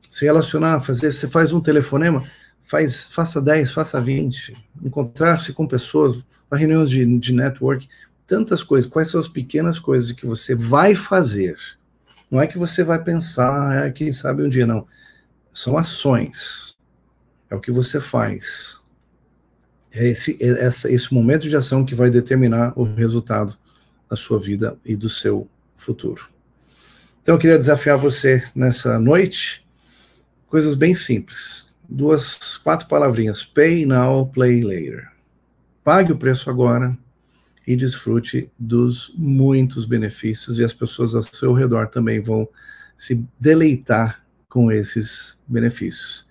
[0.10, 2.24] Se relacionar, fazer, você faz um telefonema,
[2.62, 4.54] faz, faça 10, faça 20.
[4.84, 7.88] Encontrar-se com pessoas, reuniões de, de network,
[8.28, 8.90] tantas coisas.
[8.90, 11.58] Quais são as pequenas coisas que você vai fazer?
[12.32, 14.88] Não é que você vai pensar, é, quem sabe um dia, não.
[15.54, 16.76] São ações.
[17.50, 18.82] É o que você faz
[19.94, 23.58] é esse, é esse momento de ação que vai determinar o resultado
[24.10, 26.30] da sua vida e do seu futuro.
[27.22, 29.66] Então eu queria desafiar você nessa noite,
[30.48, 31.74] coisas bem simples.
[31.88, 35.12] Duas, quatro palavrinhas: pay now, play later.
[35.84, 36.98] Pague o preço agora
[37.66, 42.48] e desfrute dos muitos benefícios, e as pessoas ao seu redor também vão
[42.98, 46.28] se deleitar com esses benefícios.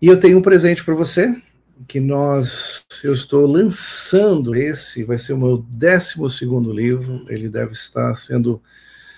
[0.00, 1.34] E eu tenho um presente para você,
[1.86, 7.72] que nós, eu estou lançando esse, vai ser o meu décimo segundo livro, ele deve
[7.72, 8.62] estar sendo,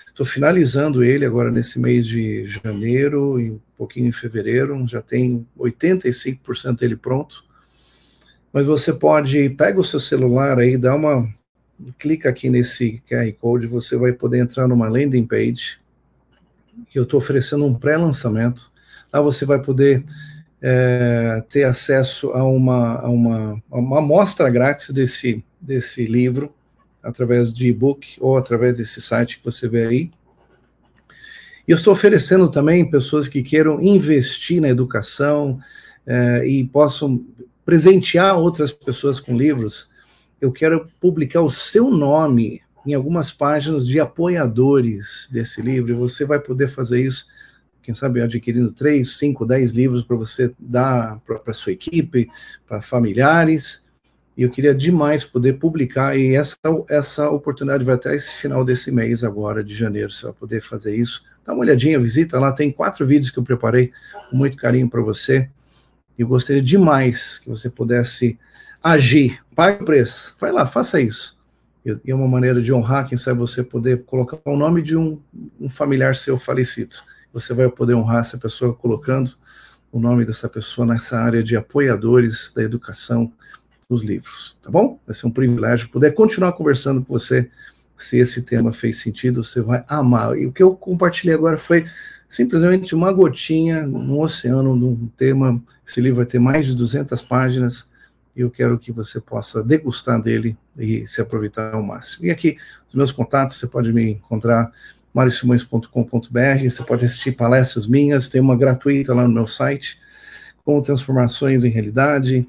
[0.07, 5.45] estou finalizando ele agora nesse mês de janeiro e um pouquinho em fevereiro, já tem
[5.57, 7.45] 85% dele pronto,
[8.51, 11.27] mas você pode, pega o seu celular aí, dá uma,
[11.97, 15.79] clica aqui nesse QR Code, você vai poder entrar numa landing page,
[16.89, 18.71] que eu estou oferecendo um pré-lançamento,
[19.11, 20.03] lá você vai poder
[20.61, 26.53] é, ter acesso a uma, a uma, a uma amostra grátis desse, desse livro,
[27.01, 30.11] através de e-book ou através desse site que você vê aí.
[31.67, 35.59] E eu estou oferecendo também pessoas que queiram investir na educação
[36.05, 37.23] é, e possam
[37.69, 39.87] presentear outras pessoas com livros.
[40.41, 46.39] Eu quero publicar o seu nome em algumas páginas de apoiadores desse livro, você vai
[46.39, 47.27] poder fazer isso
[47.83, 52.27] quem sabe adquirindo três, cinco, dez livros para você dar para sua equipe,
[52.67, 53.83] para familiares.
[54.35, 56.57] E eu queria demais poder publicar, e essa,
[56.87, 60.95] essa oportunidade vai até esse final desse mês, agora, de janeiro, você vai poder fazer
[60.95, 61.23] isso.
[61.45, 63.91] Dá uma olhadinha, visita lá, tem quatro vídeos que eu preparei
[64.31, 65.49] com muito carinho para você.
[66.19, 68.37] Eu gostaria demais que você pudesse
[68.83, 71.39] agir, pague o preço, vai lá, faça isso.
[71.83, 75.19] E é uma maneira de honrar, quem sabe você poder colocar o nome de um,
[75.59, 76.97] um familiar seu falecido
[77.31, 79.35] você vai poder honrar essa pessoa colocando
[79.91, 83.31] o nome dessa pessoa nessa área de apoiadores da educação
[83.89, 84.99] dos livros, tá bom?
[85.05, 87.49] Vai ser um privilégio poder continuar conversando com você.
[87.97, 90.37] Se esse tema fez sentido, você vai amar.
[90.37, 91.85] E o que eu compartilhei agora foi
[92.29, 95.61] simplesmente uma gotinha no oceano de um tema.
[95.85, 97.89] Esse livro vai ter mais de 200 páginas
[98.35, 102.27] e eu quero que você possa degustar dele e se aproveitar ao máximo.
[102.27, 102.57] E aqui,
[102.87, 104.71] os meus contatos, você pode me encontrar
[105.11, 106.63] mariosimões.com.br.
[106.63, 109.99] Você pode assistir palestras minhas, tem uma gratuita lá no meu site,
[110.63, 112.47] com transformações em realidade,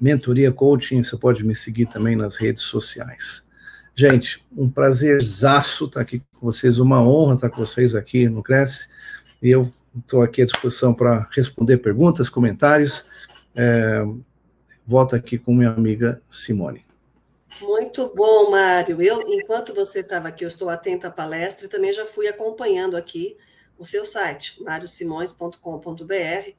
[0.00, 1.04] mentoria, coaching.
[1.04, 3.46] Você pode me seguir também nas redes sociais.
[3.94, 8.88] Gente, um prazerzaço estar aqui com vocês, uma honra estar com vocês aqui no Cresce.
[9.42, 13.06] E eu estou aqui à disposição para responder perguntas, comentários.
[13.54, 14.04] É,
[14.86, 16.84] volto aqui com minha amiga Simone.
[17.60, 19.00] Muito bom, Mário.
[19.00, 22.96] Eu, enquanto você estava aqui, eu estou atenta à palestra e também já fui acompanhando
[22.96, 23.36] aqui
[23.78, 26.50] o seu site, mariosimões.com.br,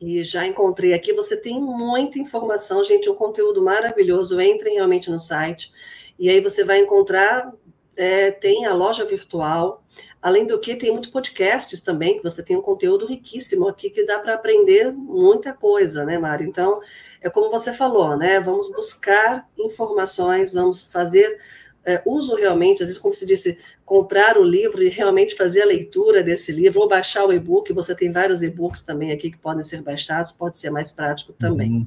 [0.00, 1.12] e já encontrei aqui.
[1.12, 4.40] Você tem muita informação, gente, um conteúdo maravilhoso.
[4.40, 5.72] Entrem realmente no site
[6.18, 7.52] e aí você vai encontrar.
[7.98, 9.82] É, tem a loja virtual,
[10.22, 14.06] além do que tem muito podcasts também, que você tem um conteúdo riquíssimo aqui que
[14.06, 16.46] dá para aprender muita coisa, né, Mário?
[16.46, 16.80] Então,
[17.20, 18.38] é como você falou, né?
[18.38, 21.40] Vamos buscar informações, vamos fazer
[21.84, 25.66] é, uso realmente, às vezes, como se disse, comprar o livro e realmente fazer a
[25.66, 27.72] leitura desse livro, ou baixar o e-book.
[27.72, 31.72] Você tem vários e-books também aqui que podem ser baixados, pode ser mais prático também.
[31.72, 31.86] Uhum.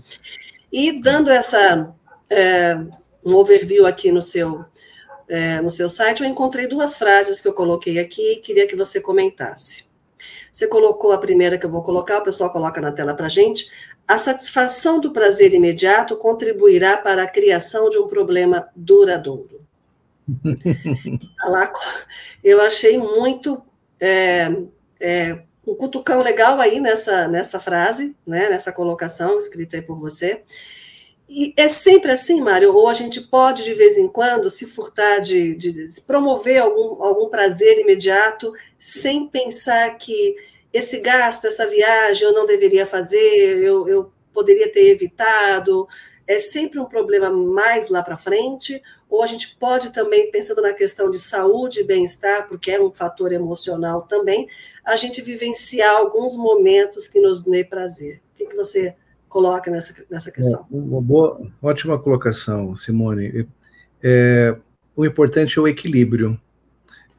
[0.72, 1.94] E dando essa
[2.30, 2.78] é,
[3.24, 4.66] um overview aqui no seu
[5.32, 8.76] é, no seu site, eu encontrei duas frases que eu coloquei aqui e queria que
[8.76, 9.86] você comentasse.
[10.52, 13.72] Você colocou a primeira que eu vou colocar, o pessoal coloca na tela para gente.
[14.06, 19.62] A satisfação do prazer imediato contribuirá para a criação de um problema duradouro.
[22.44, 23.64] Eu achei muito
[24.02, 24.52] é,
[25.00, 30.44] é, um cutucão legal aí nessa, nessa frase, né, nessa colocação escrita aí por você.
[31.34, 35.20] E é sempre assim, Mário, ou a gente pode, de vez em quando, se furtar
[35.20, 40.36] de, de promover algum, algum prazer imediato, sem pensar que
[40.74, 45.88] esse gasto, essa viagem eu não deveria fazer, eu, eu poderia ter evitado.
[46.28, 50.74] É sempre um problema mais lá para frente, ou a gente pode também, pensando na
[50.74, 54.50] questão de saúde e bem-estar, porque é um fator emocional também,
[54.84, 58.22] a gente vivenciar alguns momentos que nos dê prazer.
[58.34, 58.98] O que, que você
[59.32, 60.68] coloca nessa, nessa questão?
[60.70, 63.48] Uma boa, ótima colocação, Simone.
[64.04, 64.56] É,
[64.94, 66.40] o importante é o equilíbrio.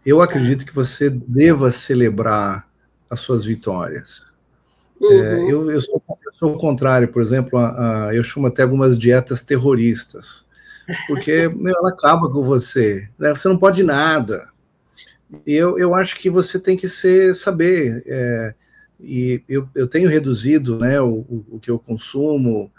[0.04, 0.24] Eu tá.
[0.24, 2.68] acredito que você deva celebrar
[3.08, 4.30] as suas vitórias.
[5.00, 5.22] É, uhum.
[5.22, 8.62] É, eu, eu, sou, eu, sou, o contrário, por exemplo, a, a, eu chamo até
[8.62, 10.46] algumas dietas terroristas,
[11.08, 13.30] porque meu, ela acaba com você, né?
[13.30, 14.48] você não pode nada.
[15.46, 18.54] E eu, eu acho que você tem que ser, saber, é,
[19.02, 22.70] e eu, eu tenho reduzido né, o, o, que eu consumo,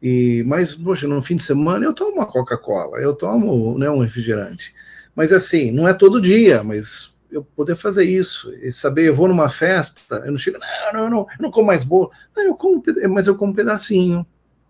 [0.00, 3.98] E, mas, poxa, no fim de semana eu tomo uma Coca-Cola, eu tomo né, um
[3.98, 4.74] refrigerante.
[5.14, 9.26] Mas assim, não é todo dia, mas eu poder fazer isso e saber, eu vou
[9.26, 10.58] numa festa, eu não chego,
[10.92, 13.54] não, não, não, eu não como mais bolo, não, eu como, mas eu como um
[13.54, 14.26] pedacinho,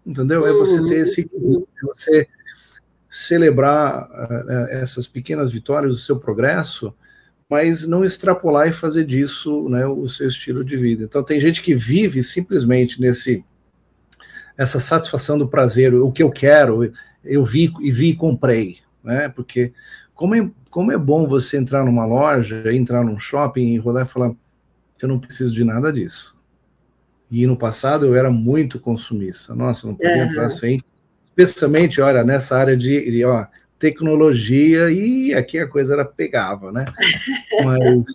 [0.06, 0.46] entendeu?
[0.46, 1.66] É você ter esse uhum.
[1.82, 2.28] é você
[3.10, 6.94] celebrar uh, essas pequenas vitórias do seu progresso,
[7.52, 11.04] mas não extrapolar e fazer disso né, o seu estilo de vida.
[11.04, 13.44] Então tem gente que vive simplesmente nesse
[14.56, 16.90] essa satisfação do prazer, o que eu quero,
[17.22, 19.28] eu vi e vi e comprei, né?
[19.28, 19.70] Porque
[20.14, 24.08] como é, como é bom você entrar numa loja, entrar num shopping e rodar e
[24.08, 24.32] falar,
[25.02, 26.40] eu não preciso de nada disso.
[27.30, 29.54] E no passado eu era muito consumista.
[29.54, 30.24] Nossa, não podia uhum.
[30.24, 30.80] entrar sem.
[31.36, 33.44] Especialmente, olha, nessa área de, de ó,
[33.82, 36.84] tecnologia, e aqui a coisa era pegava, né?
[37.64, 38.06] Mas,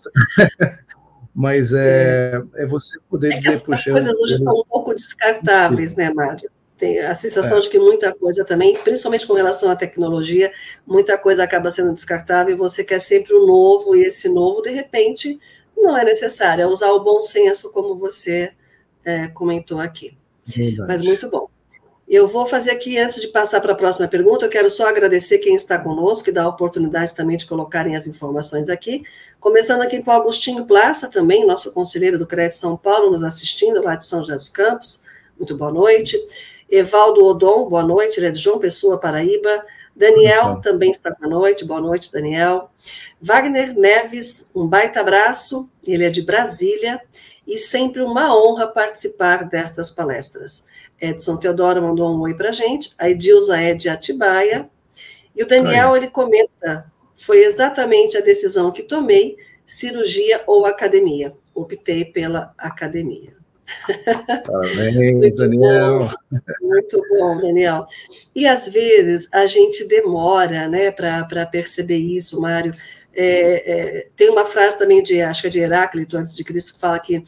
[1.35, 3.49] mas é, é você poder é dizer.
[3.49, 6.49] As, as coisas hoje estão um pouco descartáveis, né, Mário?
[6.77, 7.61] Tem a sensação é.
[7.61, 10.51] de que muita coisa também, principalmente com relação à tecnologia,
[10.85, 14.69] muita coisa acaba sendo descartável e você quer sempre o novo, e esse novo, de
[14.69, 15.39] repente,
[15.75, 16.63] não é necessário.
[16.63, 18.53] É usar o bom senso, como você
[19.03, 20.17] é, comentou aqui.
[20.45, 20.87] Verdade.
[20.87, 21.46] Mas muito bom.
[22.07, 25.39] Eu vou fazer aqui, antes de passar para a próxima pergunta, eu quero só agradecer
[25.39, 29.03] quem está conosco e dar a oportunidade também de colocarem as informações aqui.
[29.41, 33.95] Começando aqui com Agostinho Plaça, também, nosso conselheiro do CRES São Paulo, nos assistindo, lá
[33.95, 35.03] de São José dos Campos.
[35.37, 36.17] Muito boa noite.
[36.69, 39.65] Evaldo Odon, boa noite, ele é de João Pessoa, Paraíba.
[39.93, 42.71] Daniel também está com a noite, boa noite, Daniel.
[43.21, 47.01] Wagner Neves, um baita abraço, ele é de Brasília,
[47.45, 50.65] e sempre uma honra participar destas palestras.
[50.99, 54.69] Edson Teodoro mandou um oi para a gente, a Edilza é de Atibaia,
[55.35, 59.37] e o Daniel, ele comenta, foi exatamente a decisão que tomei,
[59.67, 61.33] cirurgia ou academia.
[61.53, 63.37] Optei pela academia.
[64.45, 65.99] Parabéns, Daniel.
[65.99, 67.85] Bom, muito bom, Daniel.
[68.33, 72.73] E às vezes a gente demora né, para perceber isso, Mário.
[73.13, 76.75] É, é, tem uma frase também de, acho que é de Heráclito, antes de Cristo,
[76.75, 77.23] que fala que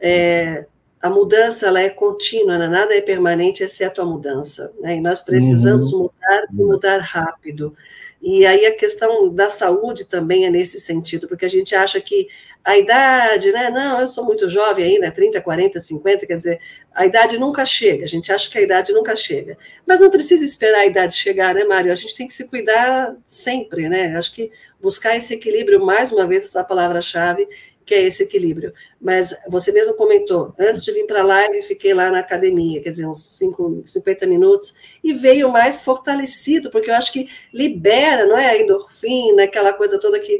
[0.00, 0.66] é,
[1.00, 2.66] a mudança ela é contínua, né?
[2.66, 4.72] nada é permanente exceto a mudança.
[4.80, 4.96] Né?
[4.96, 6.02] E nós precisamos uhum.
[6.02, 7.74] mudar e mudar rápido.
[8.20, 12.26] E aí a questão da saúde também é nesse sentido, porque a gente acha que
[12.64, 13.70] a idade, né?
[13.70, 16.60] Não, eu sou muito jovem ainda, 30, 40, 50, quer dizer,
[16.92, 19.56] a idade nunca chega, a gente acha que a idade nunca chega.
[19.86, 21.90] Mas não precisa esperar a idade chegar, né, Mário?
[21.90, 24.14] A gente tem que se cuidar sempre, né?
[24.16, 27.48] Acho que buscar esse equilíbrio, mais uma vez, essa palavra-chave,
[27.88, 28.74] que é esse equilíbrio.
[29.00, 32.90] Mas você mesmo comentou, antes de vir para a live, fiquei lá na academia, quer
[32.90, 38.36] dizer, uns 5, 50 minutos, e veio mais fortalecido, porque eu acho que libera, não
[38.36, 40.38] é a endorfina, aquela coisa toda que,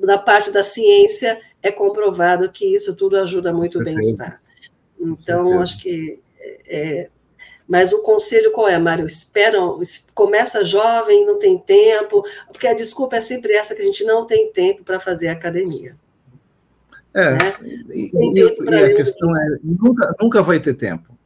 [0.00, 4.40] na parte da ciência, é comprovado que isso tudo ajuda muito o bem-estar.
[4.98, 6.18] Então, acho que.
[6.66, 7.10] É,
[7.68, 9.04] mas o conselho qual é, Mário?
[9.04, 9.78] Esperam,
[10.14, 14.26] começa jovem, não tem tempo, porque a desculpa é sempre essa que a gente não
[14.26, 15.94] tem tempo para fazer academia.
[17.12, 17.56] É, né?
[17.90, 21.18] e, e, e a questão é, nunca, nunca vai ter tempo.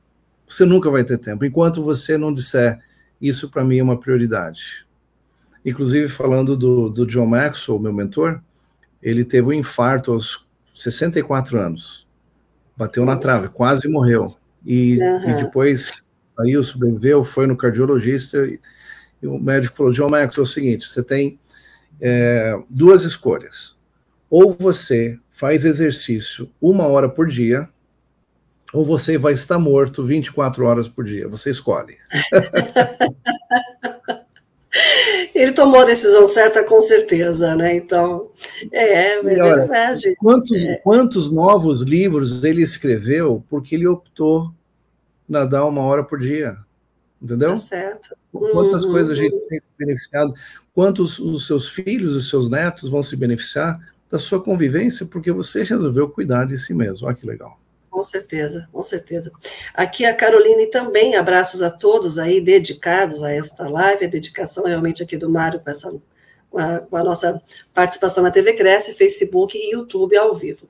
[0.47, 2.79] Você nunca vai ter tempo, enquanto você não disser,
[3.21, 4.87] isso para mim é uma prioridade.
[5.65, 8.41] Inclusive, falando do, do John Maxwell, meu mentor,
[9.03, 12.07] ele teve um infarto aos 64 anos.
[12.77, 14.37] Bateu na trave, quase morreu.
[14.65, 15.31] E, uhum.
[15.31, 15.93] e depois
[16.37, 18.59] saiu, sobreviveu, foi no cardiologista, e,
[19.23, 21.39] e o médico falou, John Maxwell, é o seguinte, você tem
[22.01, 23.79] é, duas escolhas.
[24.29, 27.69] Ou você faz exercício uma hora por dia,
[28.73, 31.27] ou você vai estar morto 24 horas por dia.
[31.29, 31.97] Você escolhe.
[35.35, 37.75] Ele tomou a decisão certa, com certeza, né?
[37.75, 38.31] Então,
[38.71, 40.15] é, mas é olha, é verdade.
[40.17, 40.77] Quantos, é.
[40.77, 44.53] quantos novos livros ele escreveu porque ele optou
[45.29, 46.57] nadar uma hora por dia?
[47.21, 47.51] Entendeu?
[47.51, 48.17] Tá certo.
[48.33, 48.93] Quantas uhum.
[48.93, 50.33] coisas a gente tem se beneficiado?
[50.73, 53.81] Quantos os seus filhos, os seus netos vão se beneficiar
[54.15, 57.09] da sua convivência porque você resolveu cuidar de si mesmo.
[57.09, 57.59] Olha que legal.
[57.91, 59.33] Com certeza, com certeza.
[59.75, 65.03] Aqui a Caroline também, abraços a todos aí dedicados a esta live, a dedicação realmente
[65.03, 66.01] aqui do Mário com, essa,
[66.49, 67.43] com, a, com a nossa
[67.73, 70.69] participação na TV Cresce, Facebook e YouTube ao vivo.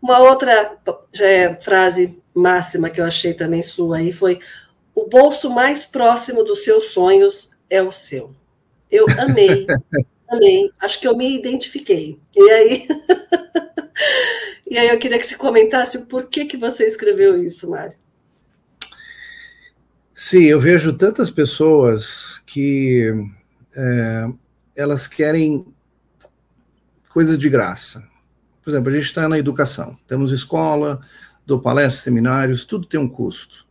[0.00, 0.78] Uma outra
[1.20, 4.38] é, frase máxima que eu achei também sua aí foi:
[4.94, 8.34] o bolso mais próximo dos seus sonhos é o seu.
[8.90, 9.66] Eu amei
[10.28, 10.70] também.
[10.80, 12.20] Acho que eu me identifiquei.
[12.36, 12.88] E aí,
[14.70, 17.94] e aí eu queria que você comentasse o porquê que você escreveu isso, Mário.
[20.14, 23.12] Sim, eu vejo tantas pessoas que
[23.74, 24.26] é,
[24.74, 25.64] elas querem
[27.08, 28.04] coisas de graça.
[28.62, 31.00] Por exemplo, a gente está na educação, temos escola,
[31.46, 33.66] dou palestras, seminários, tudo tem um custo.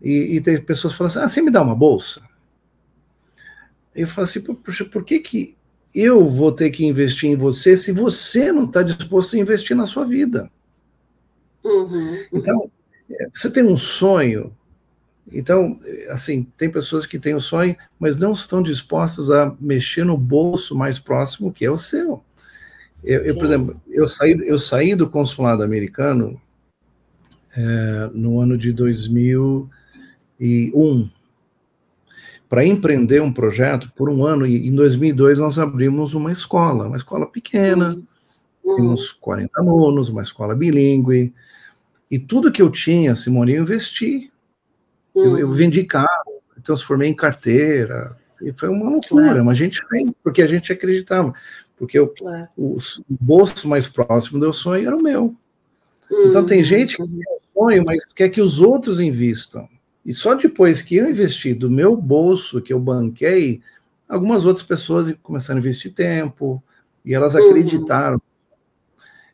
[0.00, 2.22] E, e tem pessoas falando assim: ah, você me dá uma bolsa?
[3.94, 5.55] Eu falo assim: puxa, por que, que
[5.96, 9.86] eu vou ter que investir em você se você não está disposto a investir na
[9.86, 10.50] sua vida?
[11.64, 12.24] Uhum, uhum.
[12.32, 12.70] Então,
[13.10, 14.54] é, você tem um sonho.
[15.32, 15.80] Então,
[16.10, 20.18] assim, tem pessoas que têm o um sonho, mas não estão dispostas a mexer no
[20.18, 22.22] bolso mais próximo, que é o seu.
[23.02, 26.40] Eu, eu por exemplo, eu saí, eu saí do consulado americano
[27.56, 31.10] é, no ano de 2001
[32.48, 34.46] para empreender um projeto por um ano.
[34.46, 37.96] E em 2002 nós abrimos uma escola, uma escola pequena,
[38.64, 38.92] uhum.
[38.92, 41.34] uns 40 alunos, uma escola bilíngue.
[42.10, 44.30] E tudo que eu tinha, Simone, eu investi.
[45.14, 45.24] Uhum.
[45.24, 48.16] Eu, eu, vendi carro, transformei em carteira.
[48.40, 49.44] E foi uma loucura, claro.
[49.44, 51.32] mas a gente fez, porque a gente acreditava.
[51.76, 52.48] Porque eu, claro.
[52.56, 55.34] o, o bolso mais próximo do sonho era o meu.
[56.10, 56.26] Uhum.
[56.26, 59.68] Então tem gente que tem um sonho, mas quer que os outros invistam.
[60.06, 63.60] E só depois que eu investi do meu bolso, que eu banquei,
[64.08, 66.62] algumas outras pessoas começaram a investir tempo,
[67.04, 67.44] e elas uhum.
[67.44, 68.22] acreditaram.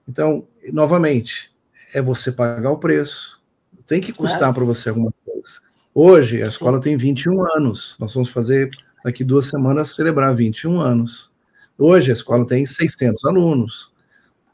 [0.09, 1.53] Então, novamente,
[1.93, 3.43] é você pagar o preço.
[3.87, 4.55] Tem que custar claro.
[4.55, 5.61] para você alguma coisa.
[5.95, 7.95] Hoje, a escola tem 21 anos.
[8.01, 8.71] Nós vamos fazer,
[9.05, 11.31] daqui duas semanas, celebrar 21 anos.
[11.77, 13.93] Hoje, a escola tem 600 alunos.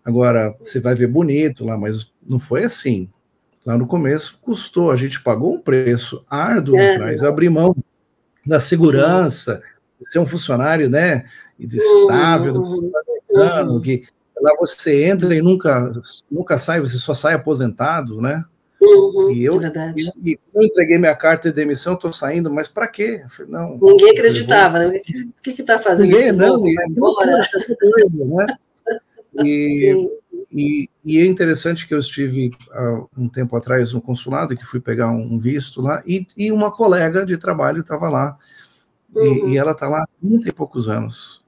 [0.04, 3.08] Agora, você vai ver bonito lá, mas não foi assim
[3.68, 6.94] lá no começo, custou, a gente pagou um preço árduo é.
[6.94, 7.76] atrás, abrir mão
[8.46, 9.62] da segurança,
[9.98, 10.04] Sim.
[10.04, 11.26] ser um funcionário, né,
[11.60, 12.80] estável, uhum.
[12.80, 13.80] do americano, uhum.
[13.82, 14.04] que
[14.40, 15.92] lá você entra e nunca,
[16.30, 18.42] nunca sai, você só sai aposentado, né?
[18.80, 22.86] Uhum, e eu, e, e, eu entreguei minha carta de demissão, estou saindo, mas para
[22.86, 23.22] quê?
[23.28, 25.02] Falei, não, Ninguém acreditava, né?
[25.38, 26.38] O que está fazendo Ninguém, isso?
[26.38, 27.40] Não, vai embora.
[27.78, 28.46] Coisa, né?
[29.44, 29.94] E.
[30.50, 34.80] E, e, é interessante que eu estive há um tempo atrás no consulado, que fui
[34.80, 38.38] pegar um visto lá, e, e uma colega de trabalho estava lá.
[39.14, 39.48] Uhum.
[39.48, 41.44] E, e, ela está lá há 30 e poucos anos.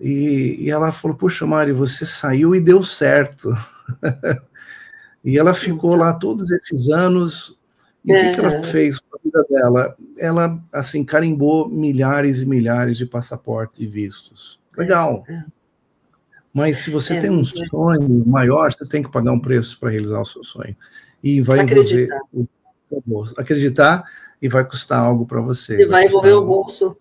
[0.00, 3.50] E, ela falou: Puxa, Mari, você saiu e deu certo.
[5.24, 7.58] e ela ficou lá todos esses anos.
[8.04, 8.62] E o que, que ela é.
[8.62, 9.96] fez com a vida dela?
[10.16, 14.60] Ela, assim, carimbou milhares e milhares de passaportes e vistos.
[14.76, 15.24] Legal.
[15.28, 15.44] É.
[16.56, 17.44] Mas se você é, tem um é.
[17.44, 20.74] sonho maior, você tem que pagar um preço para realizar o seu sonho.
[21.22, 22.18] E vai acreditar.
[22.32, 22.50] envolver
[22.90, 23.34] o bolso.
[23.38, 24.04] Acreditar
[24.40, 25.74] e vai custar algo para você.
[25.74, 26.96] E vai, vai envolver o bolso.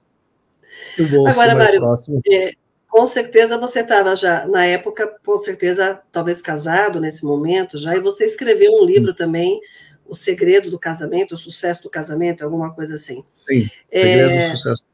[0.99, 1.81] O bolso Agora, Mário,
[2.29, 2.51] é,
[2.89, 8.01] com certeza você estava já, na época, com certeza, talvez casado nesse momento já, e
[8.01, 9.15] você escreveu um livro hum.
[9.15, 9.61] também,
[10.05, 13.23] O Segredo do Casamento, O Sucesso do Casamento, alguma coisa assim.
[13.47, 14.85] Sim, Segredo é, do Sucesso.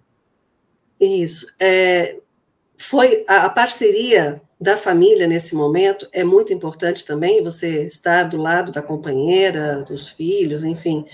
[0.99, 1.55] Isso.
[1.59, 2.17] É,
[2.81, 8.37] foi a, a parceria da família nesse momento é muito importante também, você estar do
[8.37, 11.05] lado da companheira, dos filhos, enfim,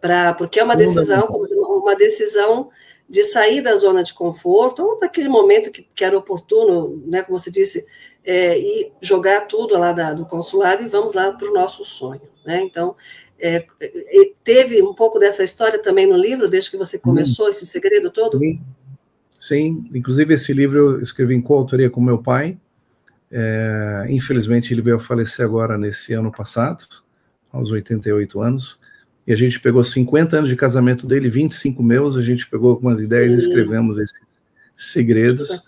[0.00, 2.70] para porque é uma decisão, uma decisão
[3.08, 7.38] de sair da zona de conforto, ou daquele momento que, que era oportuno, né, como
[7.38, 7.86] você disse,
[8.24, 12.22] é, e jogar tudo lá da, do consulado e vamos lá para o nosso sonho.
[12.44, 12.60] Né?
[12.62, 12.96] Então,
[13.38, 13.66] é,
[14.42, 18.38] teve um pouco dessa história também no livro, desde que você começou esse segredo todo?
[18.38, 18.60] Sim.
[19.38, 22.58] Sim, inclusive esse livro eu escrevi em coautoria com meu pai,
[23.30, 26.84] é, infelizmente, ele veio a falecer agora nesse ano passado,
[27.52, 28.80] aos 88 anos.
[29.26, 33.00] E a gente pegou 50 anos de casamento dele, 25 meus, a gente pegou algumas
[33.00, 34.42] ideias e escrevemos esses
[34.74, 35.62] segredos.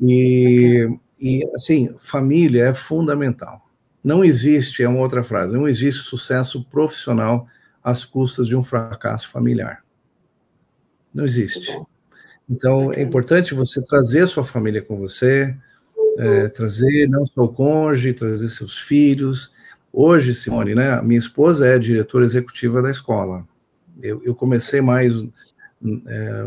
[0.00, 0.88] E,
[1.18, 3.68] e, assim, família é fundamental.
[4.04, 7.46] Não existe, é uma outra frase, não existe sucesso profissional
[7.82, 9.82] às custas de um fracasso familiar.
[11.14, 11.72] Não existe.
[12.48, 15.56] Então, é importante você trazer a sua família com você,
[16.18, 19.52] é, trazer não só o cônjuge, trazer seus filhos.
[19.92, 23.46] Hoje, Simone, né, minha esposa é diretora executiva da escola.
[24.02, 25.12] Eu, eu comecei mais
[26.06, 26.46] é,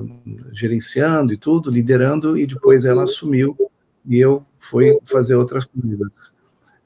[0.52, 3.56] gerenciando e tudo, liderando, e depois ela assumiu
[4.08, 6.36] e eu fui fazer outras coisas.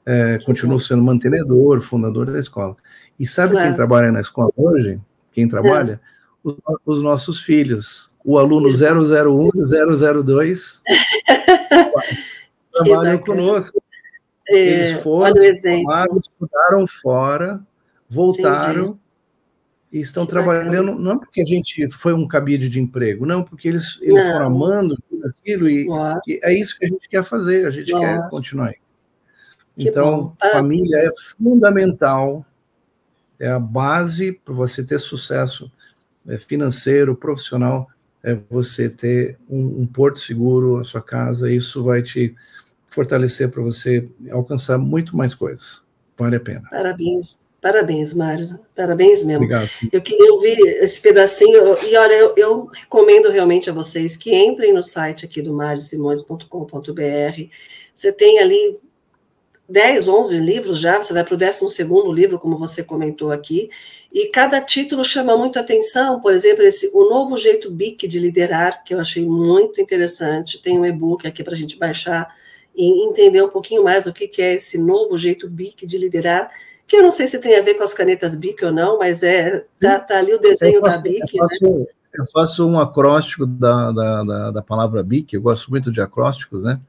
[0.04, 2.76] É, continuo sendo mantenedor, fundador da escola.
[3.18, 3.66] E sabe claro.
[3.66, 4.98] quem trabalha na escola hoje?
[5.30, 6.00] Quem trabalha?
[6.02, 6.10] É.
[6.42, 8.09] Os, os nossos filhos.
[8.24, 9.50] O aluno 001
[10.24, 10.82] 002
[12.72, 13.82] trabalham conosco.
[14.48, 17.60] É, Eles foram, formaram, estudaram fora,
[18.08, 18.98] voltaram Entendi.
[19.92, 20.98] e estão que trabalhando, bacana.
[20.98, 24.98] não porque a gente foi um cabide de emprego, não, porque eles, eles foram amando
[25.24, 25.86] aquilo e,
[26.26, 28.92] e, é isso que a gente quer fazer, a gente quer continuar isso.
[29.78, 30.50] Que então, bom.
[30.50, 32.44] família é fundamental,
[33.38, 35.70] é a base para você ter sucesso
[36.26, 37.88] é, financeiro, profissional,
[38.22, 42.34] é você ter um, um porto seguro, a sua casa, isso vai te
[42.86, 45.82] fortalecer para você alcançar muito mais coisas.
[46.16, 46.68] Vale a pena.
[46.70, 47.40] Parabéns.
[47.60, 48.46] Parabéns, Mário.
[48.74, 49.44] Parabéns mesmo.
[49.44, 49.68] Obrigado.
[49.92, 51.76] Eu queria ouvir esse pedacinho.
[51.82, 57.42] E olha, eu, eu recomendo realmente a vocês que entrem no site aqui do mariosimões.com.br.
[57.94, 58.78] Você tem ali
[59.70, 61.64] 10, 11 livros já, você vai para o 12
[62.12, 63.70] livro, como você comentou aqui,
[64.12, 68.82] e cada título chama muito atenção, por exemplo, esse O Novo Jeito BIC de Liderar,
[68.84, 72.34] que eu achei muito interessante, tem um e-book aqui para a gente baixar
[72.76, 76.50] e entender um pouquinho mais o que, que é esse novo jeito BIC de liderar,
[76.86, 79.22] que eu não sei se tem a ver com as canetas BIC ou não, mas
[79.22, 81.36] é tá, tá ali o desenho faço, da BIC.
[81.36, 81.86] Eu faço, né?
[82.14, 86.64] eu faço um acróstico da, da, da, da, palavra BIC, eu gosto muito de acrósticos,
[86.64, 86.80] né?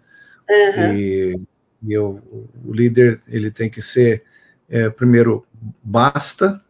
[0.49, 0.93] Uhum.
[0.95, 1.41] E,
[1.84, 2.21] e eu,
[2.65, 4.23] o líder ele tem que ser,
[4.69, 5.45] é, primeiro,
[5.84, 6.61] basta,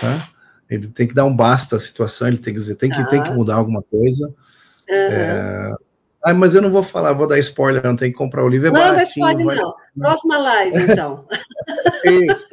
[0.00, 0.28] tá?
[0.68, 3.22] ele tem que dar um basta à situação, ele tem que dizer, tem que, tem
[3.22, 4.26] que mudar alguma coisa.
[4.26, 4.94] Uhum.
[4.94, 5.74] É,
[6.22, 8.68] ah, mas eu não vou falar, vou dar spoiler, não tem que comprar o livro.
[8.68, 9.56] É não, mas pode vai...
[9.56, 9.74] não.
[9.98, 11.26] Próxima live, então.
[12.04, 12.46] Isso,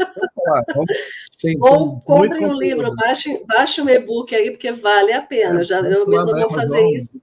[1.42, 5.62] tem, Ou comprem um livro, baixe, baixe um e-book aí, porque vale a pena.
[5.62, 7.22] É, Já, eu mesmo vou fazer isso.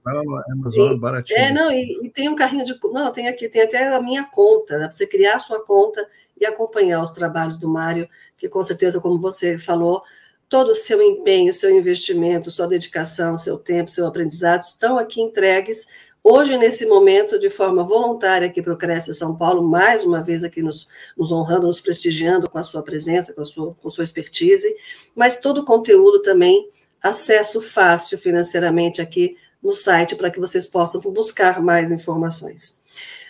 [0.51, 1.39] Amazon, e, baratinho.
[1.39, 2.75] É, não, e, e, tem um carrinho de.
[2.91, 6.07] Não, tem aqui, tem até a minha conta, né, para você criar a sua conta
[6.39, 8.07] e acompanhar os trabalhos do Mário,
[8.37, 10.01] que com certeza, como você falou,
[10.47, 15.87] todo o seu empenho, seu investimento, sua dedicação, seu tempo, seu aprendizado estão aqui entregues
[16.27, 20.43] Hoje, nesse momento, de forma voluntária aqui para o Cresce São Paulo, mais uma vez
[20.43, 23.91] aqui nos, nos, honrando, nos prestigiando com a sua presença, com a sua, com a
[23.91, 24.75] sua expertise,
[25.15, 26.67] mas todo o conteúdo também,
[26.99, 32.83] acesso fácil financeiramente aqui no site para que vocês possam buscar mais informações.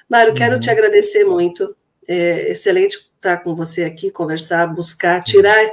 [0.07, 0.37] Mário, uhum.
[0.37, 1.75] quero te agradecer muito.
[2.07, 5.69] É excelente estar com você aqui, conversar, buscar, tirar,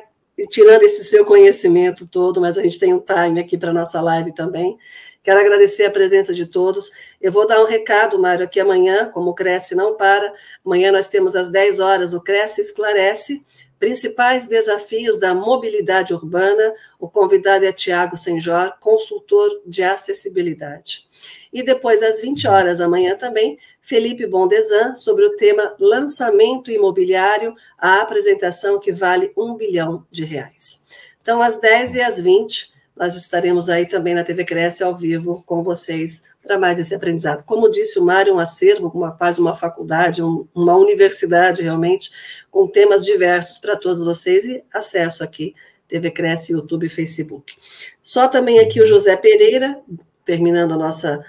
[0.50, 4.00] tirando esse seu conhecimento todo, mas a gente tem um time aqui para a nossa
[4.00, 4.76] live também.
[5.22, 6.90] Quero agradecer a presença de todos.
[7.20, 10.32] Eu vou dar um recado, Mário, aqui amanhã, como o Cresce não para.
[10.66, 13.44] Amanhã nós temos às 10 horas o Cresce Esclarece,
[13.78, 16.74] principais desafios da mobilidade urbana.
[16.98, 21.06] O convidado é Tiago Senjor, consultor de acessibilidade.
[21.52, 28.00] E depois, às 20 horas amanhã também, Felipe Bondesan, sobre o tema lançamento imobiliário, a
[28.00, 30.86] apresentação que vale um bilhão de reais.
[31.20, 35.42] Então, às 10 e às 20, nós estaremos aí também na TV Cresce ao vivo
[35.46, 37.42] com vocês para mais esse aprendizado.
[37.44, 42.10] Como disse o Mário, um acervo, uma, quase uma faculdade, um, uma universidade realmente,
[42.50, 45.54] com temas diversos para todos vocês e acesso aqui,
[45.88, 47.54] TV Cresce, YouTube e Facebook.
[48.02, 49.80] Só também aqui o José Pereira,
[50.24, 51.24] terminando a nossa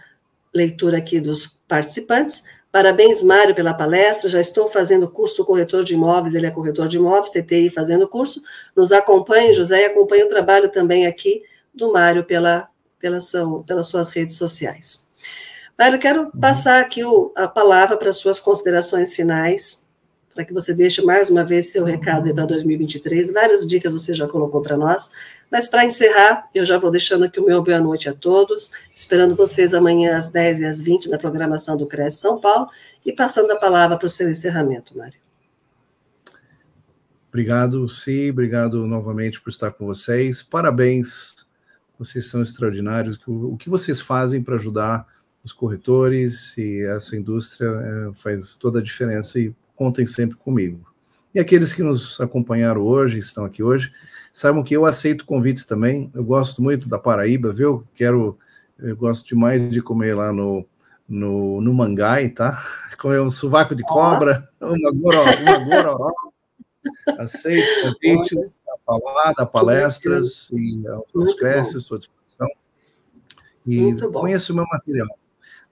[0.53, 2.45] leitura aqui dos participantes.
[2.73, 4.27] Parabéns, Mário, pela palestra.
[4.27, 8.41] Já estou fazendo curso corretor de imóveis, ele é corretor de imóveis, TTI fazendo curso.
[8.75, 12.67] Nos acompanhe, José, e acompanhe o trabalho também aqui do Mário pela,
[12.97, 15.07] pela sua, pelas suas redes sociais.
[15.77, 16.31] Mário, quero uhum.
[16.31, 19.82] passar aqui o, a palavra para suas considerações finais,
[20.33, 23.31] para que você deixe mais uma vez seu recado para 2023.
[23.31, 25.11] Várias dicas você já colocou para nós,
[25.51, 29.35] mas para encerrar, eu já vou deixando aqui o meu boa noite a todos, esperando
[29.35, 32.69] vocês amanhã às 10 e às 20 na programação do Cresce São Paulo
[33.05, 35.21] e passando a palavra para o seu encerramento, Mário.
[37.29, 40.43] Obrigado, Si, obrigado novamente por estar com vocês.
[40.43, 41.43] Parabéns
[41.97, 43.19] vocês são extraordinários.
[43.25, 45.07] O que vocês fazem para ajudar
[45.43, 50.85] os corretores e essa indústria é, faz toda a diferença e contem sempre comigo.
[51.33, 53.91] E aqueles que nos acompanharam hoje, estão aqui hoje,
[54.31, 56.11] saibam que eu aceito convites também.
[56.13, 57.87] Eu gosto muito da Paraíba, viu?
[57.95, 58.37] Quero,
[58.77, 60.65] eu gosto demais de comer lá no,
[61.09, 62.63] no, no Mangai, tá?
[62.99, 66.13] Comer um sovaco de cobra, uma goró, uma goró.
[67.17, 67.67] Aceito
[67.99, 68.49] convites
[68.85, 72.47] falar, dar palestras e aos creches, estou à disposição.
[73.65, 75.07] E conheço o meu material.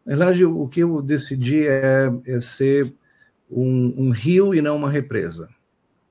[0.05, 2.93] Na verdade, o que eu decidi é, é ser
[3.51, 5.49] um, um, rio e não uma represa.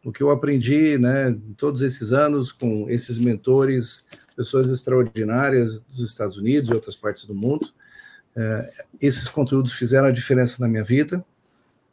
[0.05, 4.05] O que eu aprendi, né, todos esses anos com esses mentores,
[4.37, 7.69] pessoas extraordinárias dos Estados Unidos e outras partes do mundo,
[8.37, 8.61] é,
[9.01, 11.25] esses conteúdos fizeram a diferença na minha vida.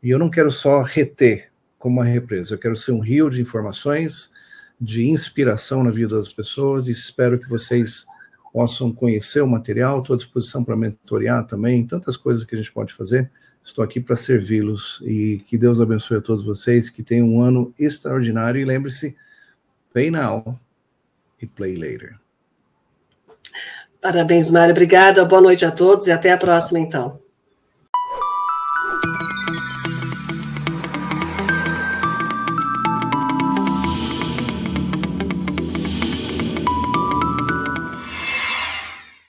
[0.02, 3.42] E eu não quero só reter como uma represa, eu quero ser um rio de
[3.42, 4.32] informações,
[4.80, 8.06] de inspiração na vida das pessoas e espero que vocês
[8.54, 10.00] possam conhecer o material.
[10.00, 13.30] Estou à disposição para mentorear também, tantas coisas que a gente pode fazer.
[13.68, 17.74] Estou aqui para servi-los e que Deus abençoe a todos vocês, que tenham um ano
[17.78, 19.14] extraordinário e lembre-se,
[19.94, 20.58] pay now
[21.42, 22.18] e play later.
[24.02, 24.72] Parabéns, Mário.
[24.72, 25.26] Obrigada.
[25.26, 27.20] Boa noite a todos e até a próxima, então.